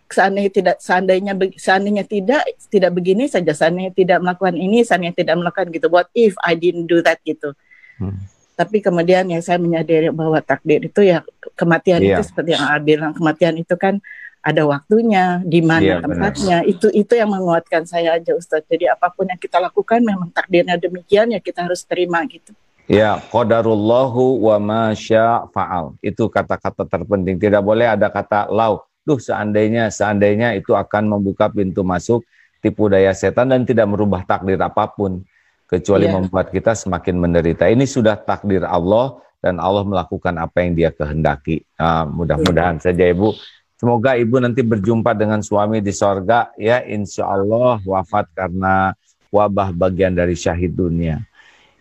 seandainya 0.08 0.50
tidak 0.50 0.76
seandainya 0.78 1.32
seandainya 1.58 2.04
tidak 2.06 2.42
tidak 2.70 2.90
begini 2.94 3.26
saja 3.26 3.50
seandainya 3.50 3.92
tidak 3.92 4.18
melakukan 4.22 4.54
ini 4.54 4.86
seandainya 4.86 5.16
tidak 5.18 5.34
melakukan 5.40 5.68
gitu 5.74 5.86
what 5.90 6.08
if 6.14 6.34
I 6.42 6.54
didn't 6.54 6.86
do 6.86 7.02
that 7.02 7.18
gitu 7.26 7.52
hmm. 7.98 8.18
tapi 8.54 8.78
kemudian 8.78 9.26
yang 9.26 9.42
saya 9.42 9.58
menyadari 9.58 10.14
bahwa 10.14 10.38
takdir 10.38 10.86
itu 10.86 11.02
ya 11.02 11.26
kematian 11.58 12.00
yeah. 12.02 12.18
itu 12.18 12.22
seperti 12.30 12.54
yang 12.54 12.64
Abi 12.70 12.94
bilang 12.94 13.12
kematian 13.12 13.54
itu 13.58 13.74
kan 13.74 13.98
ada 14.44 14.62
waktunya, 14.68 15.40
di 15.40 15.64
mana 15.64 15.80
yeah, 15.80 16.00
tempatnya. 16.04 16.58
Benar. 16.60 16.72
Itu 16.76 16.92
itu 16.92 17.16
yang 17.16 17.32
menguatkan 17.32 17.88
saya 17.88 18.20
aja 18.20 18.36
Ustadz. 18.36 18.68
Jadi 18.68 18.84
apa 18.92 19.08
pun 19.08 19.24
yang 19.24 19.40
kita 19.40 19.56
lakukan 19.56 20.04
memang 20.04 20.28
takdirnya 20.36 20.76
demikian 20.76 21.32
ya 21.32 21.40
kita 21.40 21.64
harus 21.64 21.80
terima 21.88 22.20
gitu. 22.28 22.52
Ya, 22.84 23.16
qadarullahu 23.32 24.44
wa 24.44 24.60
masya 24.60 25.48
fa'al. 25.56 25.96
Itu 26.04 26.28
kata-kata 26.28 26.84
terpenting. 26.84 27.40
Tidak 27.40 27.64
boleh 27.64 27.88
ada 27.88 28.12
kata 28.12 28.52
lau. 28.52 28.84
Duh, 29.04 29.20
seandainya, 29.20 29.92
seandainya 29.92 30.56
itu 30.56 30.72
akan 30.72 31.16
membuka 31.16 31.52
pintu 31.52 31.84
masuk 31.84 32.24
tipu 32.64 32.88
daya 32.88 33.12
setan 33.12 33.52
dan 33.52 33.68
tidak 33.68 33.84
merubah 33.88 34.24
takdir 34.24 34.56
apa 34.60 34.88
pun. 34.88 35.20
Kecuali 35.64 36.08
yeah. 36.08 36.16
membuat 36.20 36.52
kita 36.52 36.76
semakin 36.76 37.16
menderita. 37.20 37.68
Ini 37.68 37.84
sudah 37.88 38.20
takdir 38.20 38.64
Allah 38.64 39.16
dan 39.40 39.60
Allah 39.60 39.84
melakukan 39.84 40.36
apa 40.36 40.64
yang 40.64 40.76
dia 40.76 40.90
kehendaki. 40.92 41.64
Nah, 41.76 42.04
mudah-mudahan 42.08 42.80
yeah. 42.80 42.84
saja 42.84 43.04
Ibu 43.08 43.32
Semoga 43.74 44.14
ibu 44.16 44.40
nanti 44.40 44.62
berjumpa 44.64 45.12
dengan 45.12 45.42
suami 45.44 45.82
di 45.84 45.90
sorga 45.90 46.48
ya 46.54 46.80
insya 46.86 47.26
Allah 47.28 47.82
wafat 47.82 48.30
karena 48.32 48.94
wabah 49.34 49.76
bagian 49.76 50.16
dari 50.16 50.38
syahid 50.38 50.72
dunia. 50.72 51.20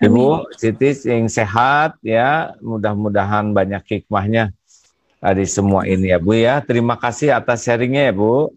Ibu 0.03 0.51
Siti 0.57 0.91
yang 1.07 1.31
sehat 1.31 1.95
ya 2.03 2.57
mudah-mudahan 2.59 3.55
banyak 3.55 3.85
hikmahnya 3.87 4.51
dari 5.23 5.47
semua 5.47 5.87
ini 5.87 6.11
ya 6.11 6.19
Bu 6.19 6.35
ya. 6.35 6.59
Terima 6.59 6.99
kasih 6.99 7.31
atas 7.31 7.63
sharingnya 7.63 8.11
ya 8.11 8.13
Bu. 8.13 8.51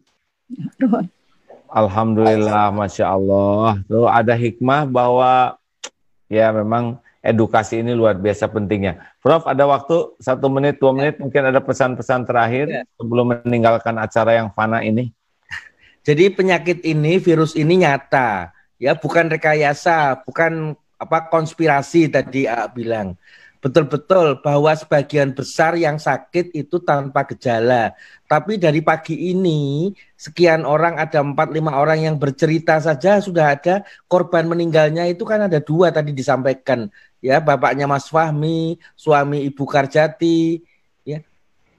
Alhamdulillah, 1.71 2.75
masya 2.75 3.15
Allah. 3.15 3.79
Tuh 3.87 4.11
ada 4.11 4.35
hikmah 4.35 4.83
bahwa 4.91 5.55
ya 6.27 6.51
memang 6.51 6.99
edukasi 7.23 7.87
ini 7.87 7.95
luar 7.95 8.19
biasa 8.19 8.51
pentingnya. 8.51 8.99
Prof, 9.23 9.47
ada 9.47 9.63
waktu 9.67 10.15
satu 10.19 10.51
menit, 10.51 10.83
dua 10.83 10.91
menit, 10.91 11.23
mungkin 11.23 11.47
ada 11.47 11.63
pesan-pesan 11.63 12.27
terakhir 12.27 12.67
ya. 12.71 12.83
sebelum 12.99 13.39
meninggalkan 13.47 13.95
acara 13.99 14.35
yang 14.35 14.51
fana 14.51 14.83
ini. 14.83 15.15
Jadi 16.07 16.31
penyakit 16.31 16.87
ini, 16.87 17.19
virus 17.19 17.59
ini 17.59 17.83
nyata, 17.83 18.55
ya 18.79 18.95
bukan 18.95 19.27
rekayasa, 19.27 20.23
bukan 20.23 20.79
apa 20.97 21.29
konspirasi 21.29 22.09
tadi 22.09 22.47
A 22.47 22.71
bilang 22.71 23.19
betul-betul 23.67 24.39
bahwa 24.47 24.71
sebagian 24.79 25.35
besar 25.35 25.75
yang 25.75 25.99
sakit 25.99 26.55
itu 26.55 26.79
tanpa 26.79 27.27
gejala. 27.27 27.99
Tapi 28.31 28.63
dari 28.63 28.79
pagi 28.79 29.35
ini 29.35 29.91
sekian 30.15 30.63
orang 30.63 31.03
ada 31.03 31.19
empat 31.19 31.51
lima 31.51 31.75
orang 31.75 32.07
yang 32.07 32.15
bercerita 32.15 32.79
saja 32.79 33.19
sudah 33.19 33.59
ada 33.59 33.83
korban 34.07 34.47
meninggalnya 34.47 35.11
itu 35.11 35.27
kan 35.27 35.51
ada 35.51 35.59
dua 35.59 35.91
tadi 35.91 36.15
disampaikan 36.15 36.87
ya 37.19 37.43
bapaknya 37.43 37.91
Mas 37.91 38.07
Fahmi, 38.07 38.79
suami 38.95 39.43
Ibu 39.51 39.67
Karjati 39.67 40.63
ya. 41.03 41.19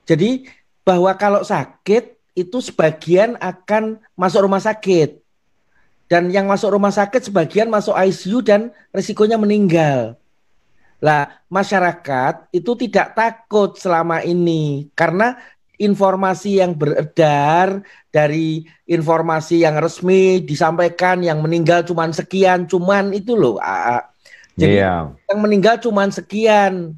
Jadi 0.04 0.44
bahwa 0.84 1.16
kalau 1.16 1.40
sakit 1.40 2.20
itu 2.36 2.58
sebagian 2.60 3.40
akan 3.40 3.96
masuk 4.20 4.44
rumah 4.44 4.60
sakit. 4.60 5.24
Dan 6.12 6.32
yang 6.36 6.52
masuk 6.52 6.72
rumah 6.72 6.92
sakit 6.92 7.32
sebagian 7.32 7.72
masuk 7.72 7.96
ICU 7.96 8.44
dan 8.44 8.76
risikonya 8.92 9.40
meninggal. 9.40 10.20
Lah, 10.98 11.30
masyarakat 11.48 12.50
itu 12.50 12.72
tidak 12.88 13.14
takut 13.14 13.78
selama 13.78 14.26
ini 14.26 14.90
karena 14.98 15.38
informasi 15.78 16.58
yang 16.58 16.74
beredar 16.74 17.86
dari 18.10 18.66
informasi 18.90 19.62
yang 19.62 19.78
resmi 19.78 20.42
disampaikan 20.42 21.22
yang 21.22 21.38
meninggal 21.38 21.86
cuma 21.86 22.10
sekian 22.10 22.66
cuman 22.66 23.14
itu 23.14 23.38
loh 23.38 23.62
jadi 24.58 24.78
yeah. 24.82 25.14
yang 25.30 25.40
meninggal 25.40 25.78
cuma 25.78 26.10
sekian. 26.10 26.98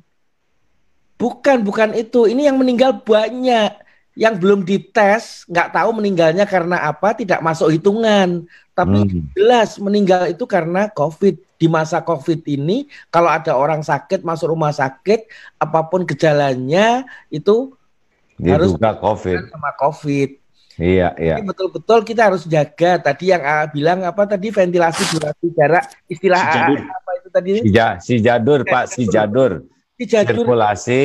Bukan, 1.19 1.67
bukan 1.67 1.91
itu. 1.91 2.31
Ini 2.31 2.47
yang 2.49 2.57
meninggal 2.57 3.03
banyak. 3.03 3.75
Yang 4.15 4.35
belum 4.39 4.63
dites, 4.67 5.47
nggak 5.47 5.75
tahu 5.75 5.89
meninggalnya 5.95 6.43
karena 6.47 6.87
apa, 6.87 7.15
tidak 7.15 7.43
masuk 7.43 7.71
hitungan. 7.71 8.47
Tapi 8.71 8.99
hmm. 9.03 9.35
jelas 9.35 9.75
meninggal 9.79 10.31
itu 10.31 10.43
karena 10.47 10.87
COVID. 10.91 11.35
Di 11.59 11.67
masa 11.67 11.99
COVID 11.99 12.47
ini, 12.47 12.87
kalau 13.11 13.27
ada 13.27 13.51
orang 13.51 13.83
sakit 13.83 14.23
masuk 14.23 14.55
rumah 14.55 14.71
sakit, 14.71 15.27
apa 15.59 15.83
pun 15.91 16.07
gejalanya 16.07 17.03
itu 17.27 17.75
Diduga 18.39 18.55
harus 18.55 18.71
COVID. 19.03 19.39
sama 19.51 19.71
COVID. 19.75 20.29
Iya, 20.79 21.11
iya. 21.19 21.35
betul-betul 21.43 22.07
kita 22.07 22.31
harus 22.31 22.47
jaga. 22.47 23.03
Tadi 23.03 23.35
yang 23.35 23.43
A 23.43 23.67
bilang 23.67 23.99
apa 24.07 24.23
tadi 24.23 24.47
ventilasi 24.47 25.11
durasi 25.11 25.51
jarak 25.51 25.91
istilah 26.07 26.39
si 26.39 26.55
jadur. 26.55 26.79
apa 26.87 27.09
itu 27.19 27.27
tadi? 27.27 27.49
Si, 27.51 27.67
ja, 27.67 27.87
si 27.99 28.15
jadur, 28.23 28.59
Pak, 28.63 28.85
si 28.87 29.03
jadur. 29.03 29.51
Si 29.99 30.03
jadur. 30.07 30.47
Sirkulasi, 30.47 31.03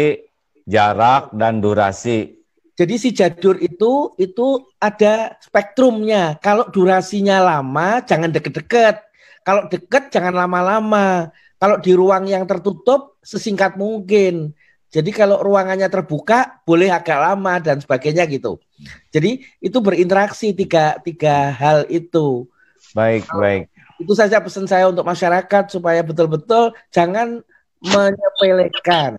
jarak 0.63 1.35
dan 1.35 1.59
durasi. 1.59 2.39
Jadi 2.75 2.95
si 2.99 3.11
jadur 3.11 3.59
itu 3.59 4.15
itu 4.15 4.63
ada 4.79 5.35
spektrumnya. 5.43 6.39
Kalau 6.39 6.71
durasinya 6.71 7.43
lama 7.43 7.99
jangan 8.07 8.31
deket-deket. 8.31 9.14
Kalau 9.45 9.69
deket 9.69 10.09
jangan 10.09 10.33
lama-lama. 10.33 11.31
Kalau 11.61 11.77
di 11.79 11.93
ruang 11.93 12.25
yang 12.25 12.49
tertutup 12.49 13.21
sesingkat 13.21 13.77
mungkin. 13.77 14.57
Jadi 14.95 15.11
kalau 15.11 15.43
ruangannya 15.43 15.91
terbuka 15.91 16.63
boleh 16.63 16.87
agak 16.87 17.19
lama 17.19 17.59
dan 17.59 17.83
sebagainya 17.83 18.31
gitu. 18.31 18.63
Jadi 19.11 19.43
itu 19.59 19.79
berinteraksi 19.83 20.55
tiga 20.55 21.03
tiga 21.03 21.51
hal 21.51 21.83
itu. 21.91 22.47
Baik 22.95 23.27
baik. 23.35 23.69
Itu 23.99 24.15
saja 24.15 24.39
pesan 24.39 24.71
saya 24.71 24.87
untuk 24.87 25.03
masyarakat 25.03 25.65
supaya 25.67 25.99
betul-betul 26.07 26.79
jangan 26.95 27.43
menyepelekan. 27.83 29.19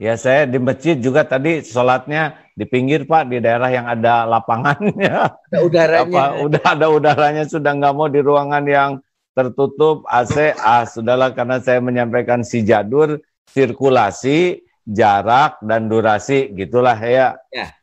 Ya 0.00 0.16
saya 0.16 0.48
di 0.48 0.56
masjid 0.56 0.96
juga 0.96 1.28
tadi 1.28 1.60
sholatnya 1.60 2.40
di 2.56 2.64
pinggir 2.64 3.04
pak 3.04 3.28
di 3.28 3.44
daerah 3.44 3.68
yang 3.68 3.84
ada 3.84 4.24
lapangannya. 4.24 5.28
Ada 5.52 5.58
udaranya. 5.60 6.08
Apa, 6.08 6.24
udah 6.40 6.64
ada 6.64 6.86
udaranya 6.88 7.44
sudah 7.44 7.76
nggak 7.76 7.94
mau 7.94 8.08
di 8.08 8.24
ruangan 8.24 8.64
yang 8.64 8.90
tertutup 9.34 10.06
AC. 10.08 10.54
Ah 10.62 10.86
sudahlah 10.86 11.34
karena 11.34 11.58
saya 11.60 11.82
menyampaikan 11.82 12.46
si 12.46 12.62
jadur 12.62 13.20
sirkulasi, 13.50 14.64
jarak 14.86 15.60
dan 15.60 15.86
durasi 15.90 16.54
gitulah 16.54 16.96
ya. 16.96 17.38
ya. 17.50 17.74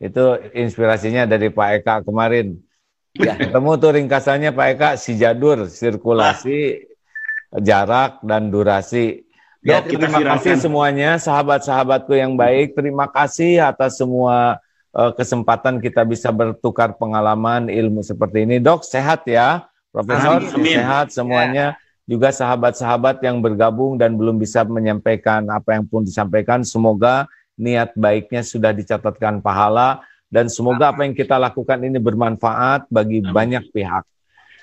Itu 0.00 0.40
inspirasinya 0.56 1.28
dari 1.28 1.52
Pak 1.52 1.68
Eka 1.82 1.94
kemarin. 2.04 2.56
Ya. 3.12 3.36
Ketemu 3.36 3.70
tuh 3.76 3.90
ringkasannya 4.00 4.50
Pak 4.54 4.66
Eka 4.76 4.88
si 4.96 5.18
jadur, 5.20 5.66
sirkulasi, 5.66 6.88
jarak 7.58 8.22
dan 8.24 8.48
durasi. 8.48 9.26
Ya, 9.60 9.84
Dok, 9.84 9.92
terima 10.00 10.24
kasih 10.24 10.56
semuanya 10.56 11.20
sahabat-sahabatku 11.20 12.16
yang 12.16 12.32
baik. 12.32 12.72
Terima 12.72 13.04
kasih 13.12 13.60
atas 13.60 14.00
semua 14.00 14.56
uh, 14.96 15.12
kesempatan 15.12 15.84
kita 15.84 16.00
bisa 16.08 16.32
bertukar 16.32 16.96
pengalaman 16.96 17.68
ilmu 17.68 18.00
seperti 18.00 18.48
ini. 18.48 18.56
Dok, 18.56 18.88
sehat 18.88 19.28
ya. 19.28 19.68
Profesor, 19.90 20.38
Amin. 20.54 20.78
sehat 20.78 21.10
semuanya. 21.10 21.74
Ya 21.74 21.88
juga 22.10 22.34
sahabat-sahabat 22.34 23.22
yang 23.22 23.38
bergabung 23.38 23.94
dan 23.94 24.18
belum 24.18 24.34
bisa 24.42 24.66
menyampaikan 24.66 25.46
apa 25.46 25.78
yang 25.78 25.86
pun 25.86 26.02
disampaikan. 26.02 26.66
Semoga 26.66 27.30
niat 27.54 27.94
baiknya 27.94 28.42
sudah 28.42 28.74
dicatatkan 28.74 29.38
pahala 29.38 30.02
dan 30.26 30.50
semoga 30.50 30.90
apa 30.90 31.06
yang 31.06 31.14
kita 31.14 31.38
lakukan 31.38 31.78
ini 31.86 32.02
bermanfaat 32.02 32.90
bagi 32.90 33.22
Amin. 33.22 33.30
banyak 33.30 33.64
pihak. 33.70 34.02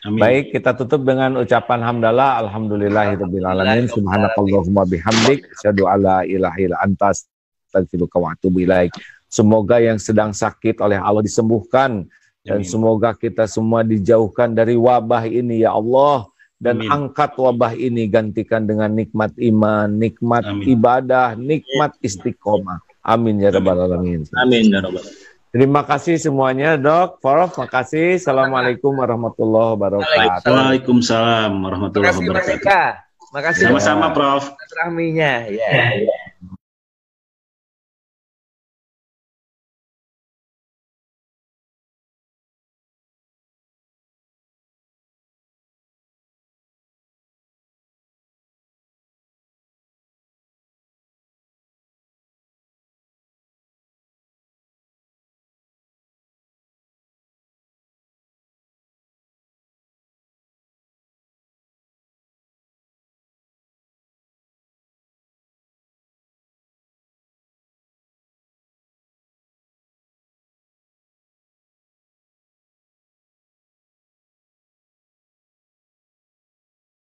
Amin. 0.04 0.20
Baik, 0.20 0.60
kita 0.60 0.76
tutup 0.76 1.08
dengan 1.08 1.40
ucapan 1.40 1.80
hamdalah 1.88 2.44
alhamdulillahirabbil 2.44 3.48
alamin 3.48 3.88
subhanakallahumma 3.88 4.84
bihamdik 4.84 5.48
asyhadu 5.56 5.88
alla 5.88 6.28
ilaha 6.28 6.58
illa 6.60 6.78
anta 6.84 7.16
astaghfiruka 7.16 8.20
wa 8.20 8.36
atubu 8.36 8.60
ilaik. 8.60 8.92
Semoga 9.32 9.80
yang 9.80 10.00
sedang 10.04 10.36
sakit 10.36 10.84
oleh 10.84 11.00
Allah 11.00 11.24
disembuhkan 11.24 12.12
dan 12.48 12.64
Amin. 12.64 12.72
semoga 12.72 13.12
kita 13.12 13.44
semua 13.44 13.84
dijauhkan 13.84 14.56
dari 14.56 14.80
wabah 14.80 15.28
ini 15.28 15.68
ya 15.68 15.76
Allah 15.76 16.32
dan 16.58 16.80
Amin. 16.80 16.90
angkat 16.90 17.36
wabah 17.36 17.76
ini 17.76 18.08
gantikan 18.08 18.64
dengan 18.64 18.90
nikmat 18.96 19.36
iman, 19.36 19.92
nikmat 19.92 20.48
Amin. 20.48 20.66
ibadah, 20.74 21.36
nikmat 21.36 21.94
istiqomah. 22.00 22.80
Amin 23.04 23.44
ya 23.44 23.52
rabbal 23.52 23.84
alamin. 23.84 24.24
Amin 24.40 24.72
ya 24.72 24.80
rabbal 24.80 25.04
Terima 25.48 25.82
kasih 25.88 26.20
semuanya, 26.20 26.76
Dok. 26.76 27.24
Prof, 27.24 27.56
makasih. 27.56 28.20
Assalamualaikum 28.20 28.92
warahmatullahi 28.92 29.80
wabarakatuh. 29.80 30.44
Waalaikumsalam 30.44 31.52
warahmatullahi 31.56 32.14
wabarakatuh. 32.14 32.92
Terima 33.32 33.42
kasih. 33.42 33.64
Sama-sama, 33.72 34.12
Prof. 34.12 34.54
Rahminya, 34.76 35.48
ya. 35.48 35.98
ya. 36.04 36.27